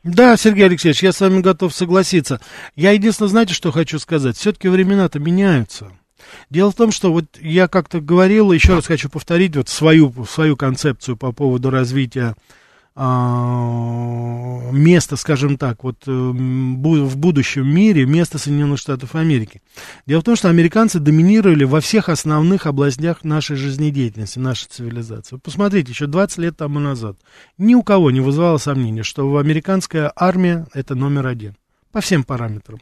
[0.02, 2.40] Да, Сергей Алексеевич, я с вами готов согласиться.
[2.74, 4.34] Я единственное, знаете, что хочу сказать?
[4.34, 5.92] Все-таки времена-то меняются.
[6.50, 10.56] Дело в том, что вот я как-то говорил, еще раз хочу повторить вот свою, свою
[10.56, 12.34] концепцию по поводу развития
[14.72, 19.62] место, скажем так, вот э, в будущем мире, место Соединенных Штатов Америки.
[20.06, 25.36] Дело в том, что американцы доминировали во всех основных областях нашей жизнедеятельности, нашей цивилизации.
[25.36, 27.16] Вы посмотрите, еще 20 лет тому назад
[27.58, 31.56] ни у кого не вызывало сомнения, что американская армия это номер один
[31.92, 32.80] по всем параметрам.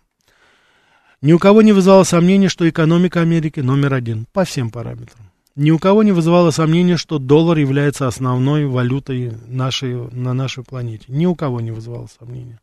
[1.20, 5.27] Ни у кого не вызывало сомнения, что экономика Америки номер один по всем параметрам.
[5.58, 11.06] Ни у кого не вызывало сомнения, что доллар является основной валютой нашей, на нашей планете.
[11.08, 12.60] Ни у кого не вызывало сомнения.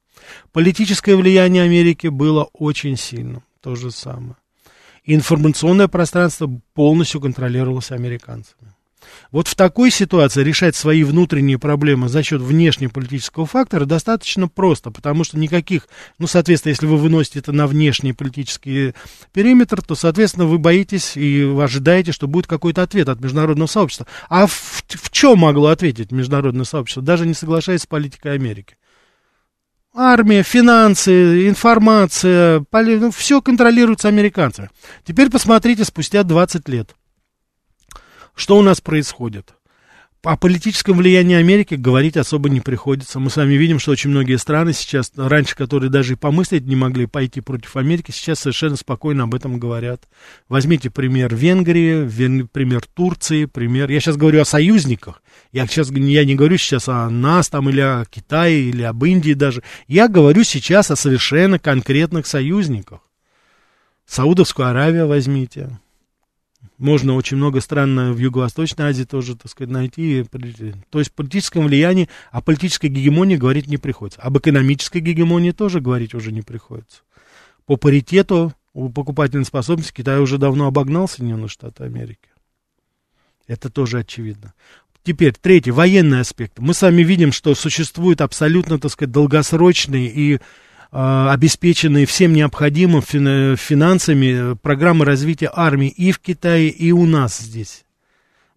[0.54, 3.44] Политическое влияние Америки было очень сильным.
[3.60, 4.38] То же самое.
[5.04, 8.75] Информационное пространство полностью контролировалось американцами.
[9.32, 15.24] Вот в такой ситуации решать свои внутренние проблемы за счет внешнеполитического фактора достаточно просто, потому
[15.24, 15.88] что никаких,
[16.20, 18.94] ну, соответственно, если вы выносите это на внешний политический
[19.34, 24.08] периметр, то, соответственно, вы боитесь и ожидаете, что будет какой-то ответ от международного сообщества.
[24.30, 28.78] А в, в чем могло ответить международное сообщество, даже не соглашаясь с политикой Америки?
[29.98, 32.98] Армия, финансы, информация, поли...
[32.98, 34.70] ну, все контролируется американцами.
[35.06, 36.96] Теперь посмотрите спустя 20 лет.
[38.36, 39.56] Что у нас происходит?
[40.22, 43.20] О политическом влиянии Америки говорить особо не приходится.
[43.20, 46.76] Мы с вами видим, что очень многие страны сейчас, раньше, которые даже и помыслить не
[46.76, 50.02] могли пойти против Америки, сейчас совершенно спокойно об этом говорят.
[50.50, 53.92] Возьмите пример Венгрии, пример Турции, пример...
[53.92, 55.22] Я сейчас говорю о союзниках.
[55.52, 59.34] Я сейчас я не говорю сейчас о нас там или о Китае, или об Индии
[59.34, 59.62] даже.
[59.88, 63.02] Я говорю сейчас о совершенно конкретных союзниках.
[64.08, 65.80] Саудовскую Аравию возьмите.
[66.78, 70.26] Можно очень много стран в Юго-Восточной Азии тоже, так сказать, найти.
[70.90, 74.22] То есть политическом влиянии, о политической гегемонии говорить не приходится.
[74.22, 77.02] Об экономической гегемонии тоже говорить уже не приходится.
[77.66, 82.30] По паритету у покупательной способности Китай уже давно обогнал Соединенные Штаты Америки.
[83.48, 84.54] Это тоже очевидно.
[85.04, 86.60] Теперь, третий, военный аспект.
[86.60, 90.40] Мы с вами видим, что существует абсолютно, так сказать, долгосрочный и
[90.98, 97.84] а, обеспеченные всем необходимым финансами программы развития армии и в Китае, и у нас здесь.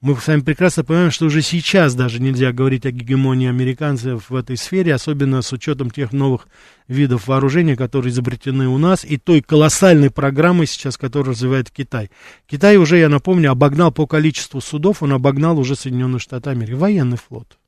[0.01, 4.37] Мы с вами прекрасно понимаем, что уже сейчас даже нельзя говорить о гегемонии американцев в
[4.37, 6.47] этой сфере, особенно с учетом тех новых
[6.87, 12.09] видов вооружения, которые изобретены у нас, и той колоссальной программы сейчас, которую развивает Китай.
[12.47, 16.75] Китай уже, я напомню, обогнал по количеству судов, он обогнал уже Соединенные Штаты Америки.
[16.75, 17.59] Военный флот.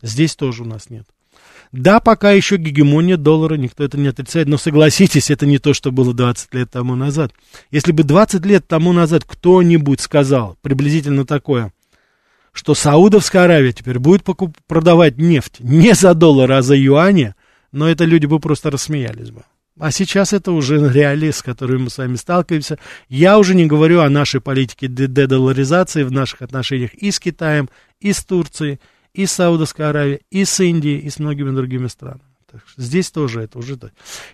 [0.00, 1.06] Здесь тоже у нас нет.
[1.72, 5.92] Да, пока еще гегемония доллара, никто это не отрицает, но согласитесь, это не то, что
[5.92, 7.32] было 20 лет тому назад.
[7.70, 11.72] Если бы 20 лет тому назад кто-нибудь сказал приблизительно такое,
[12.52, 17.34] что Саудовская Аравия теперь будет покуп- продавать нефть не за доллар, а за юани,
[17.70, 19.42] но это люди бы просто рассмеялись бы.
[19.78, 22.78] А сейчас это уже реалии, с которыми мы с вами сталкиваемся.
[23.08, 27.68] Я уже не говорю о нашей политике дедоларизации в наших отношениях и с Китаем,
[28.00, 28.80] и с Турцией,
[29.14, 32.22] и с Саудовской Аравией, и с Индией, и с многими другими странами.
[32.50, 33.78] Так что здесь тоже это уже.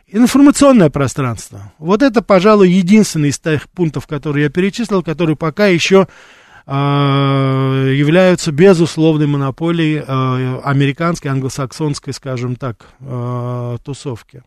[0.07, 1.73] Информационное пространство.
[1.79, 6.07] Вот это, пожалуй, единственный из тех пунктов, которые я перечислил, которые пока еще
[6.67, 14.45] э, являются безусловной монополией э, американской, англосаксонской, скажем так, э, тусовки.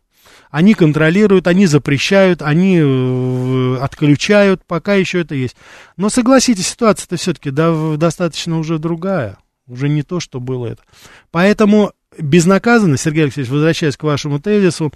[0.50, 5.56] Они контролируют, они запрещают, они э, отключают, пока еще это есть.
[5.98, 9.36] Но согласитесь, ситуация-то все-таки да, достаточно уже другая.
[9.68, 10.82] Уже не то, что было это.
[11.30, 14.92] Поэтому безнаказанность, Сергей Алексеевич, возвращаясь к вашему тезису,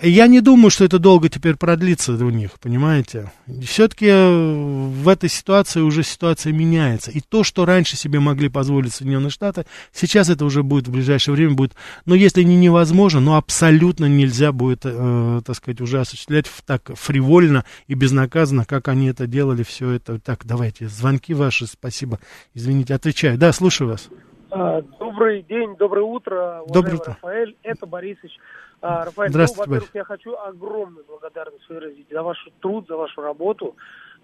[0.00, 3.30] я не думаю, что это долго теперь продлится у них, понимаете?
[3.62, 7.10] Все-таки э, в этой ситуации уже ситуация меняется.
[7.10, 11.34] И то, что раньше себе могли позволить Соединенные Штаты, сейчас это уже будет в ближайшее
[11.34, 11.74] время будет,
[12.06, 17.64] ну, если не невозможно, но абсолютно нельзя будет, э, так сказать, уже осуществлять так фривольно
[17.86, 20.18] и безнаказанно, как они это делали, все это.
[20.18, 22.18] Так, давайте, звонки ваши, спасибо.
[22.54, 23.36] Извините, отвечаю.
[23.38, 24.08] Да, слушаю вас.
[24.50, 27.16] А, добрый день, доброе утро, добрый утро.
[27.22, 27.56] Рафаэль.
[27.62, 28.32] Это Борисович.
[28.82, 32.96] А, Рафаэль, ну, Здравствуйте, ну, во-первых, я хочу огромную благодарность выразить за ваш труд, за
[32.96, 33.76] вашу работу,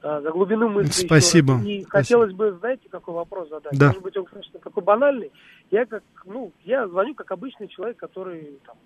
[0.02, 1.06] а, за глубину мысли.
[1.06, 1.54] Спасибо.
[1.54, 1.88] И Спасибо.
[1.90, 3.78] хотелось бы, знаете, какой вопрос задать?
[3.78, 3.86] Да.
[3.86, 5.30] Может быть, он, конечно, такой банальный.
[5.70, 8.76] Я как, ну, я звоню как обычный человек, который там,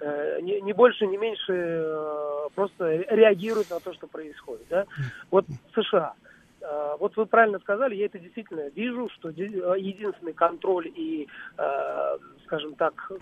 [0.00, 4.66] э, не, не больше, не меньше э, просто реагирует на то, что происходит.
[4.70, 4.86] Да?
[5.30, 6.14] Вот США.
[6.60, 12.74] Э, вот вы правильно сказали, я это действительно вижу, что единственный контроль и, э, скажем
[12.74, 13.12] так,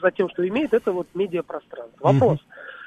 [0.00, 2.12] за тем, что имеет, это вот медиапространство.
[2.12, 2.38] Вопрос.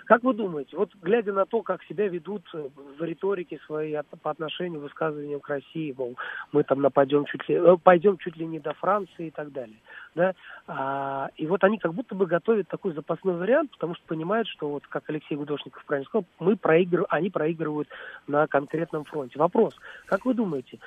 [0.08, 4.80] Как вы думаете, вот глядя на то, как себя ведут в риторике своей по отношению
[4.80, 6.16] к высказываниям к России, мол,
[6.54, 9.78] мы там нападем чуть ли, э, пойдем чуть ли не до Франции и так далее,
[10.16, 10.34] да,
[10.68, 14.70] а, и вот они как будто бы готовят такой запасной вариант, потому что понимают, что
[14.70, 17.90] вот, как Алексей Гудошников правильно сказал, мы проигрываем, они проигрывают
[18.28, 19.38] на конкретном фронте.
[19.38, 20.80] Вопрос, как вы думаете,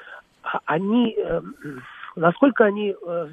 [0.43, 1.43] а они, э,
[2.17, 3.29] насколько они э,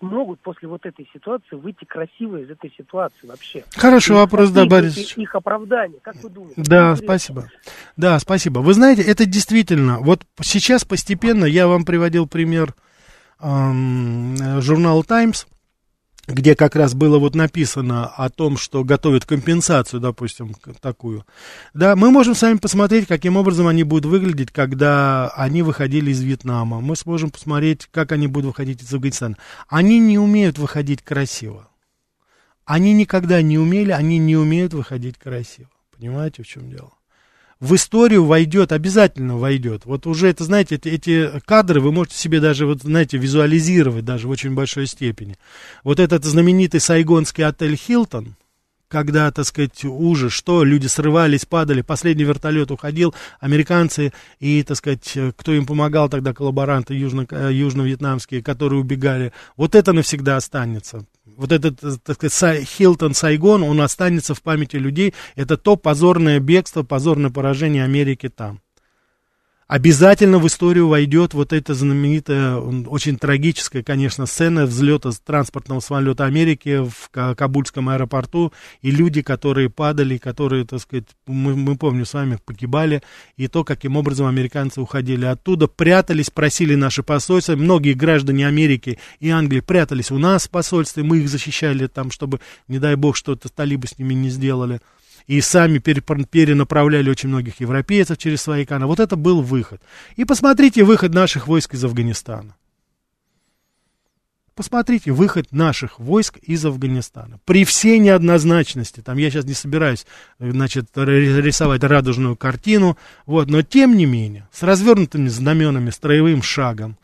[0.00, 3.64] смогут после вот этой ситуации выйти красиво из этой ситуации вообще?
[3.76, 4.96] Хороший и вопрос, да, Борис.
[4.96, 6.60] Их, их оправдание, как вы думаете?
[6.60, 7.48] Да, спасибо.
[7.96, 8.58] Да, спасибо.
[8.58, 12.74] Вы знаете, это действительно, вот сейчас постепенно, я вам приводил пример
[13.40, 15.46] эм, журнал «Таймс»,
[16.26, 21.24] где как раз было вот написано о том, что готовят компенсацию, допустим, такую.
[21.74, 26.20] Да, мы можем с вами посмотреть, каким образом они будут выглядеть, когда они выходили из
[26.20, 26.80] Вьетнама.
[26.80, 29.36] Мы сможем посмотреть, как они будут выходить из Афганистана.
[29.68, 31.68] Они не умеют выходить красиво.
[32.64, 35.70] Они никогда не умели, они не умеют выходить красиво.
[35.96, 36.92] Понимаете, в чем дело?
[37.60, 39.82] В историю войдет, обязательно войдет.
[39.84, 44.26] Вот уже это, знаете, эти, эти кадры вы можете себе даже, вот, знаете, визуализировать даже
[44.26, 45.36] в очень большой степени.
[45.84, 48.34] Вот этот знаменитый сайгонский отель «Хилтон»,
[48.88, 55.16] когда, так сказать, ужас, что люди срывались, падали, последний вертолет уходил, американцы и, так сказать,
[55.36, 61.06] кто им помогал тогда, коллаборанты южно, южно-вьетнамские, которые убегали, вот это навсегда останется
[61.40, 65.14] вот этот, э, так сказать, Хилтон, Сайгон, он останется в памяти людей.
[65.36, 68.60] Это то позорное бегство, позорное поражение Америки там
[69.70, 76.84] обязательно в историю войдет вот эта знаменитая, очень трагическая, конечно, сцена взлета транспортного самолета Америки
[76.84, 78.52] в Кабульском аэропорту,
[78.82, 83.00] и люди, которые падали, которые, так сказать, мы, мы помним с вами, погибали,
[83.36, 89.30] и то, каким образом американцы уходили оттуда, прятались, просили наши посольства, многие граждане Америки и
[89.30, 93.48] Англии прятались у нас в посольстве, мы их защищали там, чтобы, не дай бог, что-то
[93.48, 94.80] талибы с ними не сделали.
[95.30, 98.88] И сами перенаправляли очень многих европейцев через свои каналы.
[98.88, 99.80] Вот это был выход.
[100.16, 102.56] И посмотрите выход наших войск из Афганистана.
[104.56, 107.38] Посмотрите выход наших войск из Афганистана.
[107.44, 110.04] При всей неоднозначности, там я сейчас не собираюсь,
[110.40, 116.98] значит, рисовать радужную картину, вот, но тем не менее, с развернутыми знаменами, строевым шагом,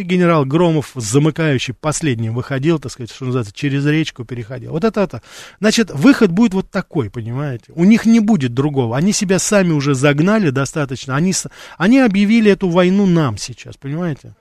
[0.00, 4.72] и генерал Громов, замыкающий последним, выходил, так сказать, что называется, через речку переходил.
[4.72, 5.22] Вот это, это.
[5.60, 7.72] Значит, выход будет вот такой, понимаете?
[7.74, 8.96] У них не будет другого.
[8.96, 11.16] Они себя сами уже загнали достаточно.
[11.16, 11.32] Они,
[11.78, 14.34] они объявили эту войну нам сейчас, понимаете?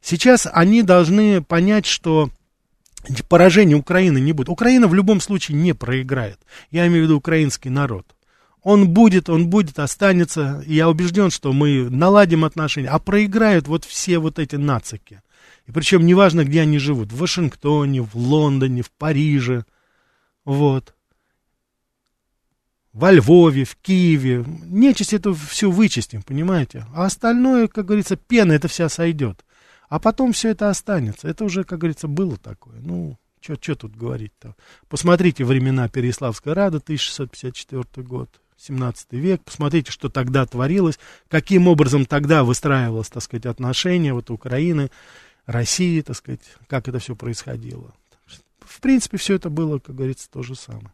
[0.00, 2.30] Сейчас они должны понять, что
[3.28, 4.48] поражения Украины не будет.
[4.48, 6.38] Украина в любом случае не проиграет.
[6.70, 8.06] Я имею в виду украинский народ.
[8.62, 10.62] Он будет, он будет, останется.
[10.66, 12.88] Я убежден, что мы наладим отношения.
[12.88, 15.22] А проиграют вот все вот эти нацики.
[15.66, 17.12] И причем неважно, где они живут.
[17.12, 19.64] В Вашингтоне, в Лондоне, в Париже.
[20.44, 20.94] Вот.
[22.92, 24.44] Во Львове, в Киеве.
[24.64, 26.84] Нечисть это все вычистим, понимаете?
[26.94, 29.44] А остальное, как говорится, пена это вся сойдет.
[29.88, 31.28] А потом все это останется.
[31.28, 32.80] Это уже, как говорится, было такое.
[32.80, 34.54] Ну, что тут говорить-то?
[34.88, 39.42] Посмотрите времена Переславской Рады, 1654 год, 17 век.
[39.42, 40.98] Посмотрите, что тогда творилось,
[41.28, 44.90] каким образом тогда выстраивалось, так сказать, отношения вот Украины,
[45.46, 47.94] России, так сказать, как это все происходило.
[48.60, 50.92] В принципе, все это было, как говорится, то же самое.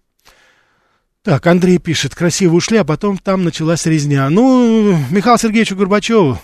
[1.22, 4.30] Так, Андрей пишет, красиво ушли, а потом там началась резня.
[4.30, 6.38] Ну, Михаил Сергеевичу Горбачеву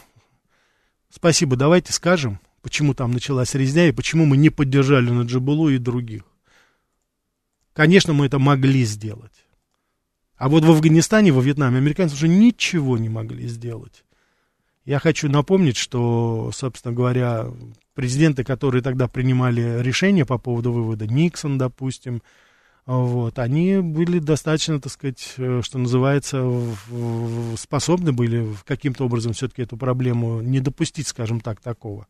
[1.09, 6.23] Спасибо, давайте скажем, почему там началась резня и почему мы не поддержали Наджибулу и других.
[7.75, 9.42] Конечно, мы это могли сделать.
[10.37, 14.05] А вот в Афганистане, во Вьетнаме американцы уже ничего не могли сделать.
[14.85, 17.47] Я хочу напомнить, что, собственно говоря,
[17.95, 22.23] президенты, которые тогда принимали решения по поводу вывода, Никсон, допустим,
[22.85, 26.45] вот, они были достаточно, так сказать, э, что называется,
[27.57, 32.09] способны были каким-то образом все-таки эту проблему не допустить, скажем так, такого.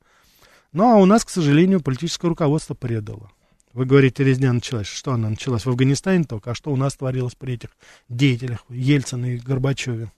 [0.73, 3.31] Ну, а у нас, к сожалению, политическое руководство предало.
[3.73, 4.87] Вы говорите, резня началась.
[4.87, 5.65] Что она началась?
[5.65, 6.51] В Афганистане только.
[6.51, 7.71] А что у нас творилось при этих
[8.09, 10.13] деятелях Ельцине и Горбачеве?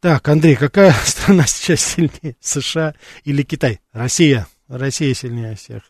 [0.00, 2.36] Так, Андрей, какая страна сейчас сильнее?
[2.40, 2.94] США
[3.24, 3.80] или Китай?
[3.92, 4.46] Россия.
[4.68, 5.82] Россия сильнее всех.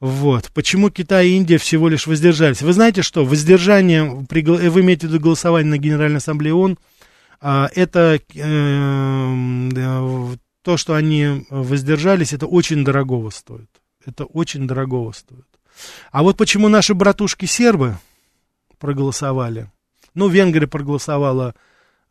[0.00, 0.50] Вот.
[0.52, 2.62] Почему Китай и Индия всего лишь воздержались?
[2.62, 3.24] Вы знаете что?
[3.24, 6.76] Воздержание, при, вы имеете в виду голосование на Генеральной Ассамблее ООН,
[7.40, 13.68] а, это э, то, что они воздержались, это очень дорогого стоит.
[14.04, 15.46] Это очень дорогого стоит.
[16.10, 17.96] А вот почему наши братушки-сербы
[18.78, 19.70] проголосовали?
[20.14, 21.54] Ну, Венгрия проголосовала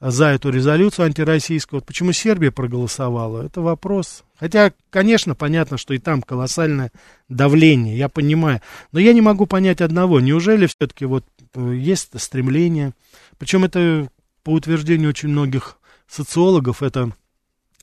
[0.02, 1.80] за эту резолюцию антироссийскую.
[1.80, 4.24] Вот почему Сербия проголосовала, это вопрос.
[4.36, 6.92] Хотя, конечно, понятно, что и там колоссальное
[7.30, 8.62] давление, я понимаю.
[8.92, 10.20] Но я не могу понять одного.
[10.20, 12.94] Неужели все-таки вот э, есть стремление,
[13.38, 14.10] причем это
[14.44, 17.12] по утверждению очень многих социологов, это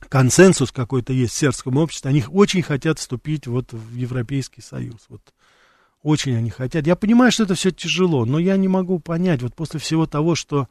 [0.09, 5.05] консенсус какой-то есть в сербском обществе, они очень хотят вступить вот в Европейский Союз.
[5.07, 5.21] Вот
[6.01, 6.87] очень они хотят.
[6.87, 10.35] Я понимаю, что это все тяжело, но я не могу понять, вот после всего того,
[10.35, 10.67] что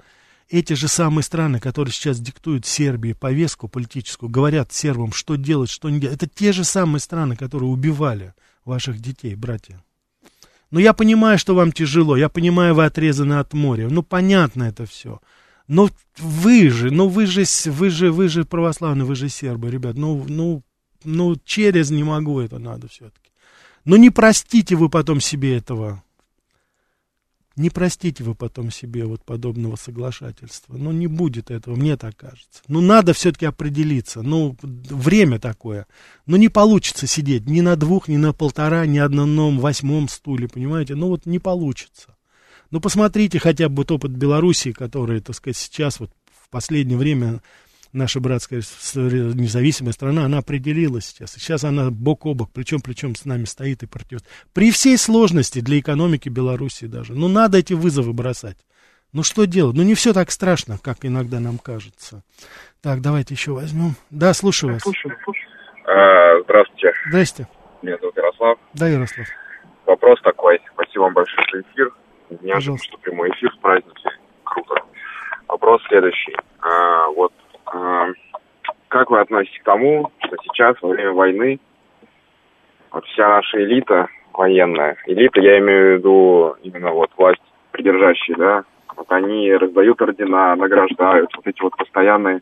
[0.48, 5.90] эти же самые страны, которые сейчас диктуют Сербии повестку политическую, говорят сербам, что делать, что
[5.90, 8.32] не делать, это те же самые страны, которые убивали
[8.64, 9.82] ваших детей, братья.
[10.70, 14.86] Но я понимаю, что вам тяжело, я понимаю, вы отрезаны от моря, ну понятно это
[14.86, 15.20] все.
[15.66, 19.96] Но вы же, ну вы же, вы же, вы же православные, вы же сербы, ребят,
[19.96, 20.62] ну, ну,
[21.04, 23.27] ну через не могу это надо все-таки.
[23.88, 26.02] Ну не простите вы потом себе этого
[27.56, 30.76] не простите вы потом себе вот подобного соглашательства.
[30.76, 32.62] Ну, не будет этого, мне так кажется.
[32.68, 34.22] Ну, надо все-таки определиться.
[34.22, 35.86] Ну, время такое.
[36.26, 40.48] Ну, не получится сидеть ни на двух, ни на полтора, ни на одном восьмом стуле,
[40.48, 40.94] понимаете?
[40.94, 42.16] Ну, вот не получится.
[42.70, 47.40] Ну, посмотрите хотя бы вот опыт Белоруссии, который, так сказать, сейчас вот в последнее время
[47.92, 48.62] наша братская
[48.94, 51.32] независимая страна, она определилась сейчас.
[51.32, 54.20] сейчас она бок о бок, причем, причем с нами стоит и против.
[54.52, 57.14] При всей сложности для экономики Беларуси даже.
[57.14, 58.58] Ну, надо эти вызовы бросать.
[59.12, 59.74] Ну, что делать?
[59.74, 62.22] Ну, не все так страшно, как иногда нам кажется.
[62.82, 63.94] Так, давайте еще возьмем.
[64.10, 64.82] Да, слушаю вас.
[64.82, 65.48] Слушаю, слушаю.
[65.86, 66.92] А, здравствуйте.
[67.08, 67.48] Здрасте.
[67.80, 68.58] Меня зовут Ярослав.
[68.74, 69.26] Да, Ярослав.
[69.86, 70.60] Вопрос такой.
[70.74, 71.94] Спасибо вам большое за эфир.
[72.28, 74.08] Извиняюсь, что прямой эфир с праздники.
[74.44, 74.74] Круто.
[75.48, 76.36] Вопрос следующий.
[76.60, 77.32] А, вот
[78.88, 81.60] как вы относитесь к тому, что сейчас, во время войны,
[82.90, 87.42] вот вся наша элита военная, элита, я имею в виду именно вот власть
[87.72, 88.64] придержащие, да,
[88.96, 92.40] вот они раздают ордена, награждают, вот эти вот постоянные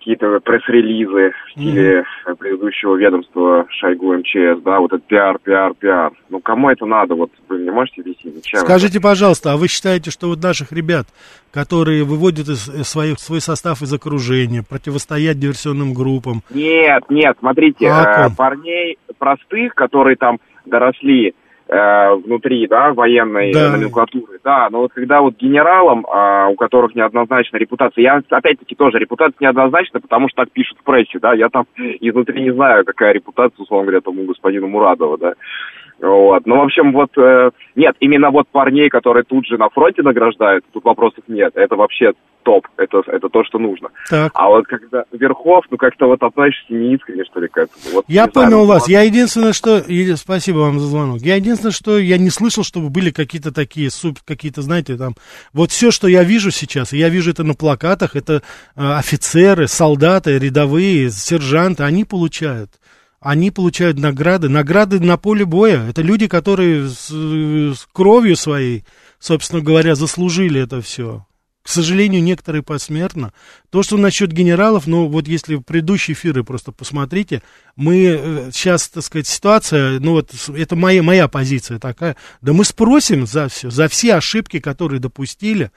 [0.00, 2.36] какие-то пресс-релизы в стиле mm-hmm.
[2.36, 6.12] предыдущего ведомства Шойгу МЧС, да, вот этот пиар, пиар, пиар.
[6.30, 7.14] Ну, кому это надо?
[7.14, 8.44] Вот вы не можете объяснить?
[8.44, 9.08] Чем Скажите, это?
[9.08, 11.06] пожалуйста, а вы считаете, что вот наших ребят,
[11.52, 16.42] которые выводят из, из своих, свой состав из окружения, противостоять диверсионным группам?
[16.48, 21.34] Нет, нет, смотрите, а э, парней простых, которые там доросли
[21.72, 23.70] Э, внутри, да, военной да.
[23.70, 28.98] номенклатуры, да, но вот когда вот генералам, а, у которых неоднозначная репутация, я опять-таки тоже
[28.98, 33.12] репутация неоднозначна, потому что так пишут в прессе, да, я там изнутри не знаю, какая
[33.12, 35.34] репутация, условно говоря, тому господину Мурадова, да,
[36.00, 36.46] вот.
[36.46, 40.64] Ну, в общем, вот э, нет, именно вот парней, которые тут же на фронте награждают,
[40.72, 41.52] тут вопросов нет.
[41.54, 42.66] Это вообще топ.
[42.78, 43.90] Это, это то, что нужно.
[44.08, 44.32] Так.
[44.34, 47.78] А вот когда Верхов, ну как-то вот относишься неискренне, что ли, к этому.
[47.92, 48.88] Вот, я понял вас.
[48.88, 49.82] Я единственное, что...
[50.16, 51.18] Спасибо вам за звонок.
[51.20, 55.12] Я единственное, что я не слышал, чтобы были какие-то такие, суп, какие-то, знаете, там...
[55.52, 58.40] Вот все, что я вижу сейчас, я вижу это на плакатах, это э,
[58.76, 62.70] офицеры, солдаты, рядовые, сержанты, они получают
[63.20, 65.86] они получают награды, награды на поле боя.
[65.88, 68.84] Это люди, которые с, с кровью своей,
[69.18, 71.26] собственно говоря, заслужили это все.
[71.62, 73.34] К сожалению, некоторые посмертно.
[73.68, 77.42] То, что насчет генералов, ну вот если предыдущие эфиры просто посмотрите,
[77.76, 82.64] мы сейчас, э, так сказать, ситуация, ну вот это моя, моя позиция такая, да мы
[82.64, 85.70] спросим за все, за все ошибки, которые допустили,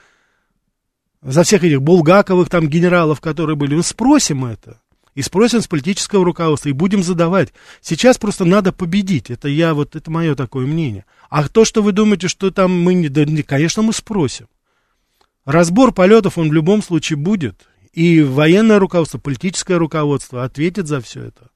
[1.22, 4.80] за всех этих Булгаковых там генералов, которые были, мы спросим это
[5.16, 7.54] и спросим с политического руководства, и будем задавать.
[7.82, 9.30] Сейчас просто надо победить.
[9.30, 11.06] Это я, вот, это мое такое мнение.
[11.30, 14.48] А то, что вы думаете, что там мы не, да, конечно, мы спросим.
[15.46, 17.68] Разбор полетов, он в любом случае будет.
[17.92, 21.50] И военное руководство, политическое руководство ответит за все это.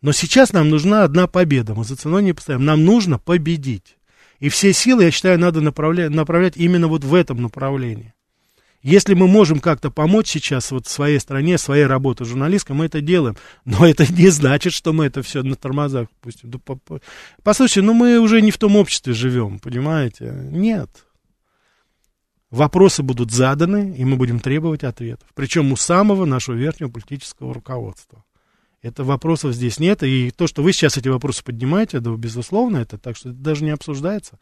[0.00, 1.74] Но сейчас нам нужна одна победа.
[1.74, 2.64] Мы за ценой не поставим.
[2.64, 3.96] Нам нужно победить.
[4.40, 8.12] И все силы, я считаю, надо направлять, направлять именно вот в этом направлении.
[8.82, 13.36] Если мы можем как-то помочь сейчас вот своей стране, своей работе журналистской, мы это делаем.
[13.64, 16.50] Но это не значит, что мы это все на тормозах пустим.
[17.42, 20.32] Послушайте, ну мы уже не в том обществе живем, понимаете?
[20.50, 20.90] Нет.
[22.50, 25.26] Вопросы будут заданы, и мы будем требовать ответов.
[25.34, 28.24] Причем у самого нашего верхнего политического руководства.
[28.82, 30.02] Это вопросов здесь нет.
[30.02, 33.64] И то, что вы сейчас эти вопросы поднимаете, да, безусловно, это так что это даже
[33.64, 34.38] не обсуждается.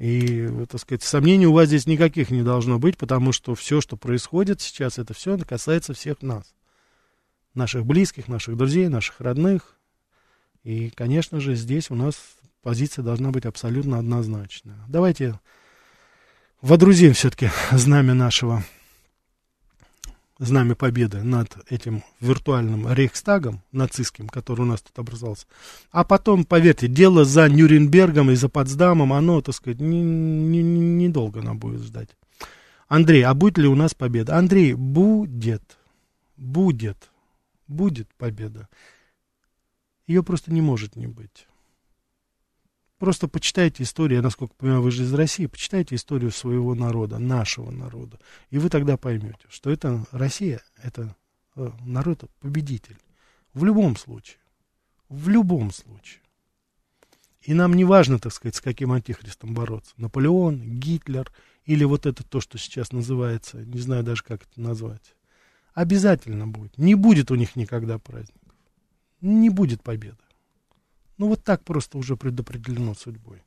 [0.00, 3.98] И, так сказать, сомнений у вас здесь никаких не должно быть, потому что все, что
[3.98, 6.54] происходит сейчас, это все касается всех нас.
[7.52, 9.76] Наших близких, наших друзей, наших родных.
[10.62, 12.14] И, конечно же, здесь у нас
[12.62, 14.78] позиция должна быть абсолютно однозначная.
[14.88, 15.38] Давайте
[16.62, 18.64] водрузим все-таки знамя нашего
[20.40, 25.46] знамя победы над этим виртуальным рейхстагом нацистским, который у нас тут образовался.
[25.92, 31.46] А потом, поверьте, дело за Нюрнбергом и за Потсдамом, оно, так сказать, недолго не, не
[31.46, 32.08] нам будет ждать.
[32.88, 34.36] Андрей, а будет ли у нас победа?
[34.36, 35.62] Андрей, будет,
[36.36, 37.10] будет,
[37.68, 38.66] будет победа.
[40.06, 41.46] Ее просто не может не быть.
[43.00, 47.70] Просто почитайте историю, я насколько понимаю, вы же из России, почитайте историю своего народа, нашего
[47.70, 48.20] народа,
[48.50, 51.16] и вы тогда поймете, что это Россия, это
[51.56, 52.98] э, народ победитель.
[53.54, 54.36] В любом случае.
[55.08, 56.20] В любом случае.
[57.40, 59.94] И нам не важно, так сказать, с каким антихристом бороться.
[59.96, 61.32] Наполеон, Гитлер
[61.64, 65.14] или вот это то, что сейчас называется, не знаю даже, как это назвать.
[65.72, 66.76] Обязательно будет.
[66.76, 68.52] Не будет у них никогда праздников.
[69.22, 70.18] Не будет победы.
[71.20, 73.42] Ну, вот так просто уже предопределено судьбой.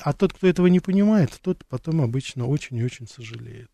[0.00, 3.70] А тот, кто этого не понимает, тот потом обычно очень и очень сожалеет.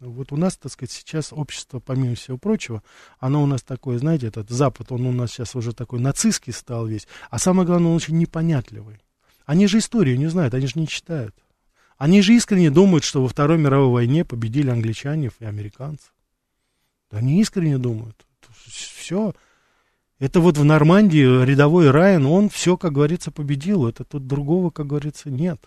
[0.00, 2.82] Вот у нас, так сказать, сейчас общество, помимо всего прочего,
[3.20, 6.86] оно у нас такое, знаете, этот Запад, он у нас сейчас уже такой нацистский стал
[6.86, 9.00] весь, а самое главное, он очень непонятливый.
[9.46, 11.34] Они же историю не знают, они же не читают.
[11.96, 16.10] Они же искренне думают, что во Второй мировой войне победили англичане и американцы.
[17.10, 18.26] Да они искренне думают.
[18.66, 19.34] Все,
[20.24, 23.86] это вот в Нормандии рядовой Райан, он все, как говорится, победил.
[23.86, 25.60] Это тут другого, как говорится, нет.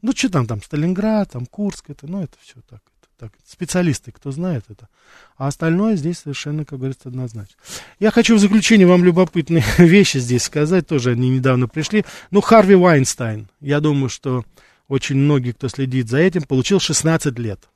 [0.00, 3.32] Ну, что там, там, Сталинград, там, Курск, это, ну, это все так, это так.
[3.46, 4.88] Специалисты, кто знает это.
[5.36, 7.56] А остальное здесь совершенно, как говорится, однозначно.
[7.98, 12.06] Я хочу в заключение вам любопытные вещи здесь сказать, тоже они недавно пришли.
[12.30, 14.46] Ну, Харви Вайнстайн, я думаю, что
[14.88, 17.68] очень многие, кто следит за этим, получил 16 лет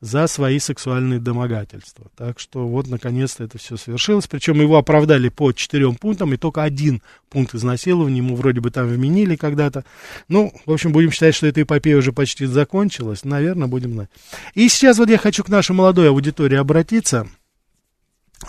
[0.00, 2.06] за свои сексуальные домогательства.
[2.16, 4.26] Так что вот, наконец-то, это все совершилось.
[4.26, 8.86] Причем его оправдали по четырем пунктам, и только один пункт изнасилования ему вроде бы там
[8.86, 9.84] вменили когда-то.
[10.28, 13.24] Ну, в общем, будем считать, что эта эпопея уже почти закончилась.
[13.24, 14.10] Наверное, будем знать.
[14.54, 17.28] И сейчас вот я хочу к нашей молодой аудитории обратиться.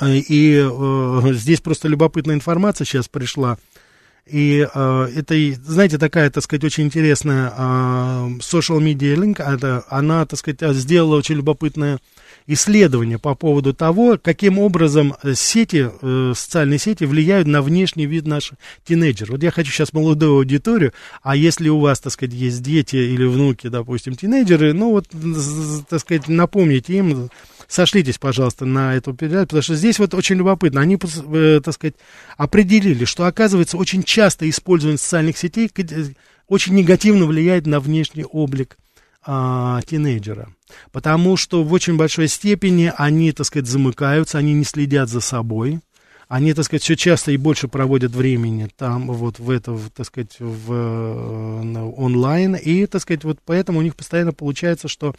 [0.02, 3.58] И э, здесь просто любопытная информация сейчас пришла.
[4.30, 7.62] И э, это, знаете, такая, так сказать, очень интересная э,
[8.40, 12.00] social media link, это, она, так сказать, сделала очень любопытное
[12.46, 18.58] исследование по поводу того, каким образом сети, э, социальные сети влияют на внешний вид наших
[18.86, 19.32] тинейджеров.
[19.32, 23.26] Вот я хочу сейчас молодую аудиторию, а если у вас, так сказать, есть дети или
[23.26, 25.06] внуки, допустим, тинейджеры, ну вот,
[25.90, 27.30] так сказать, напомните им,
[27.68, 30.82] сошлитесь, пожалуйста, на эту передачу, потому что здесь вот очень любопытно.
[30.82, 31.96] Они, э, так сказать,
[32.38, 36.04] определили, что, оказывается, очень часто использование социальных сетей э,
[36.48, 38.78] очень негативно влияет на внешний облик
[39.30, 40.50] а, тинейджера.
[40.92, 45.82] Потому что в очень большой степени они, так сказать, замыкаются, они не следят за собой.
[46.30, 50.36] Они, так сказать, все часто и больше проводят времени там, вот в это, так сказать,
[50.40, 52.56] в, в онлайн.
[52.56, 55.16] И, так сказать, вот поэтому у них постоянно получается, что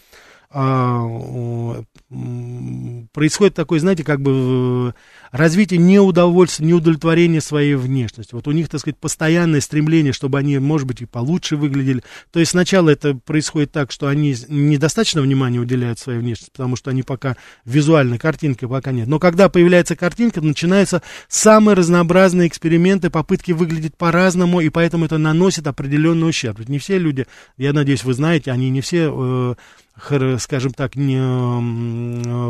[3.13, 4.95] происходит такое, знаете, как бы
[5.31, 8.37] развитие неудовольствия, неудовлетворения своей внешностью.
[8.37, 12.03] Вот у них, так сказать, постоянное стремление, чтобы они, может быть, и получше выглядели.
[12.33, 16.91] То есть сначала это происходит так, что они недостаточно внимания уделяют своей внешности, потому что
[16.91, 19.09] они пока визуально, картинки пока нет.
[19.09, 25.67] Но когда появляется картинка, начинаются самые разнообразные эксперименты, попытки выглядеть по-разному, и поэтому это наносит
[25.67, 26.69] определенный ущерб.
[26.69, 27.27] Не все люди,
[27.57, 29.55] я надеюсь, вы знаете, они не все э,
[30.39, 31.19] скажем так, не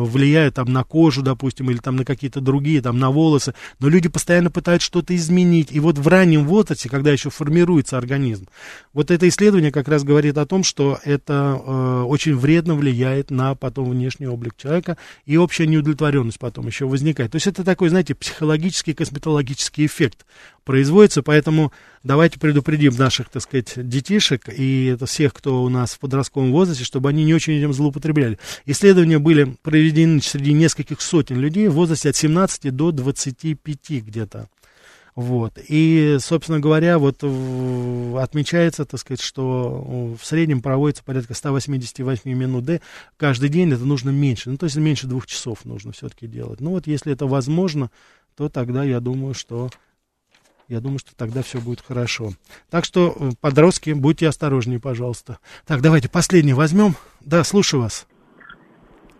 [0.05, 4.09] влияют там на кожу, допустим, или там на какие-то другие, там на волосы, но люди
[4.09, 5.73] постоянно пытаются что-то изменить.
[5.73, 8.47] И вот в раннем возрасте, когда еще формируется организм,
[8.93, 13.55] вот это исследование как раз говорит о том, что это э, очень вредно влияет на
[13.55, 14.97] потом внешний облик человека,
[15.27, 17.33] и общая неудовлетворенность потом еще возникает.
[17.33, 20.27] То есть это такой, знаете, психологический, косметологический эффект
[20.65, 21.73] производится, поэтому
[22.03, 26.85] давайте предупредим наших, так сказать, детишек и это всех, кто у нас в подростковом возрасте,
[26.85, 28.39] чтобы они не очень этим злоупотребляли.
[28.67, 34.49] Исследования были проведены среди нескольких сотен людей в возрасте от 17 до 25 где-то.
[35.15, 35.59] Вот.
[35.67, 37.25] И, собственно говоря, вот
[38.23, 42.81] отмечается, так сказать, что в среднем проводится порядка 188 минут Д.
[43.17, 44.49] Каждый день это нужно меньше.
[44.49, 46.61] Ну, то есть меньше двух часов нужно все-таки делать.
[46.61, 47.91] Ну, вот если это возможно,
[48.37, 49.71] то тогда я думаю, что
[50.69, 52.33] я думаю, что тогда все будет хорошо.
[52.71, 55.39] Так что, э, подростки, будьте осторожнее, пожалуйста.
[55.67, 56.95] Так, давайте последний возьмем.
[57.21, 58.07] Да, слушаю вас.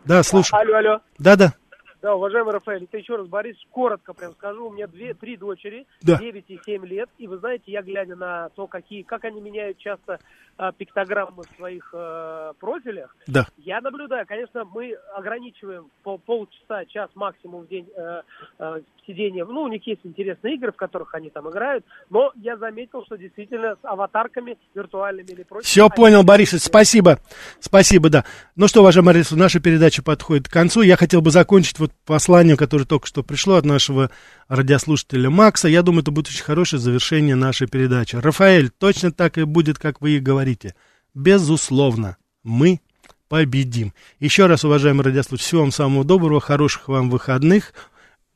[0.05, 0.61] Да, слушаю.
[0.61, 1.01] Алло, алло.
[1.19, 1.47] Да-да.
[1.47, 1.55] Да,
[2.03, 4.69] уважаемый Рафаэль, это еще раз, Борис, коротко прям скажу.
[4.69, 6.17] У меня две, три дочери, да.
[6.19, 7.09] 9 и 7 лет.
[7.19, 10.19] И вы знаете, я глядя на то, какие, как они меняют часто
[10.59, 13.47] а, пиктограммы в своих а, профилях, да.
[13.59, 14.27] я наблюдаю.
[14.27, 18.23] Конечно, мы ограничиваем пол, полчаса, час максимум в день а,
[18.59, 19.45] а, сидения.
[19.45, 21.85] Ну, у них есть интересные игры, в которых они там играют.
[22.11, 25.69] Но я заметил, что действительно с аватарками виртуальными или прочими...
[25.69, 27.21] Все понял, Борис, спасибо.
[27.61, 28.25] Спасибо, да.
[28.57, 30.83] Ну что, уважаемый Борис, наша передача подходит к концу.
[30.83, 34.11] Я хотел бы закончить вот посланию, которое только что пришло от нашего
[34.49, 35.69] радиослушателя Макса.
[35.69, 38.17] Я думаю, это будет очень хорошее завершение нашей передачи.
[38.17, 40.75] Рафаэль, точно так и будет, как вы и говорите.
[41.15, 42.81] Безусловно, мы
[43.29, 43.93] победим.
[44.21, 47.73] Еще раз, уважаемые радиослушатели, всего вам самого доброго, хороших вам выходных.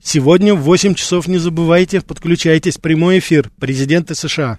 [0.02, 4.58] Сегодня в 8 часов не забывайте, подключайтесь, прямой эфир президента США.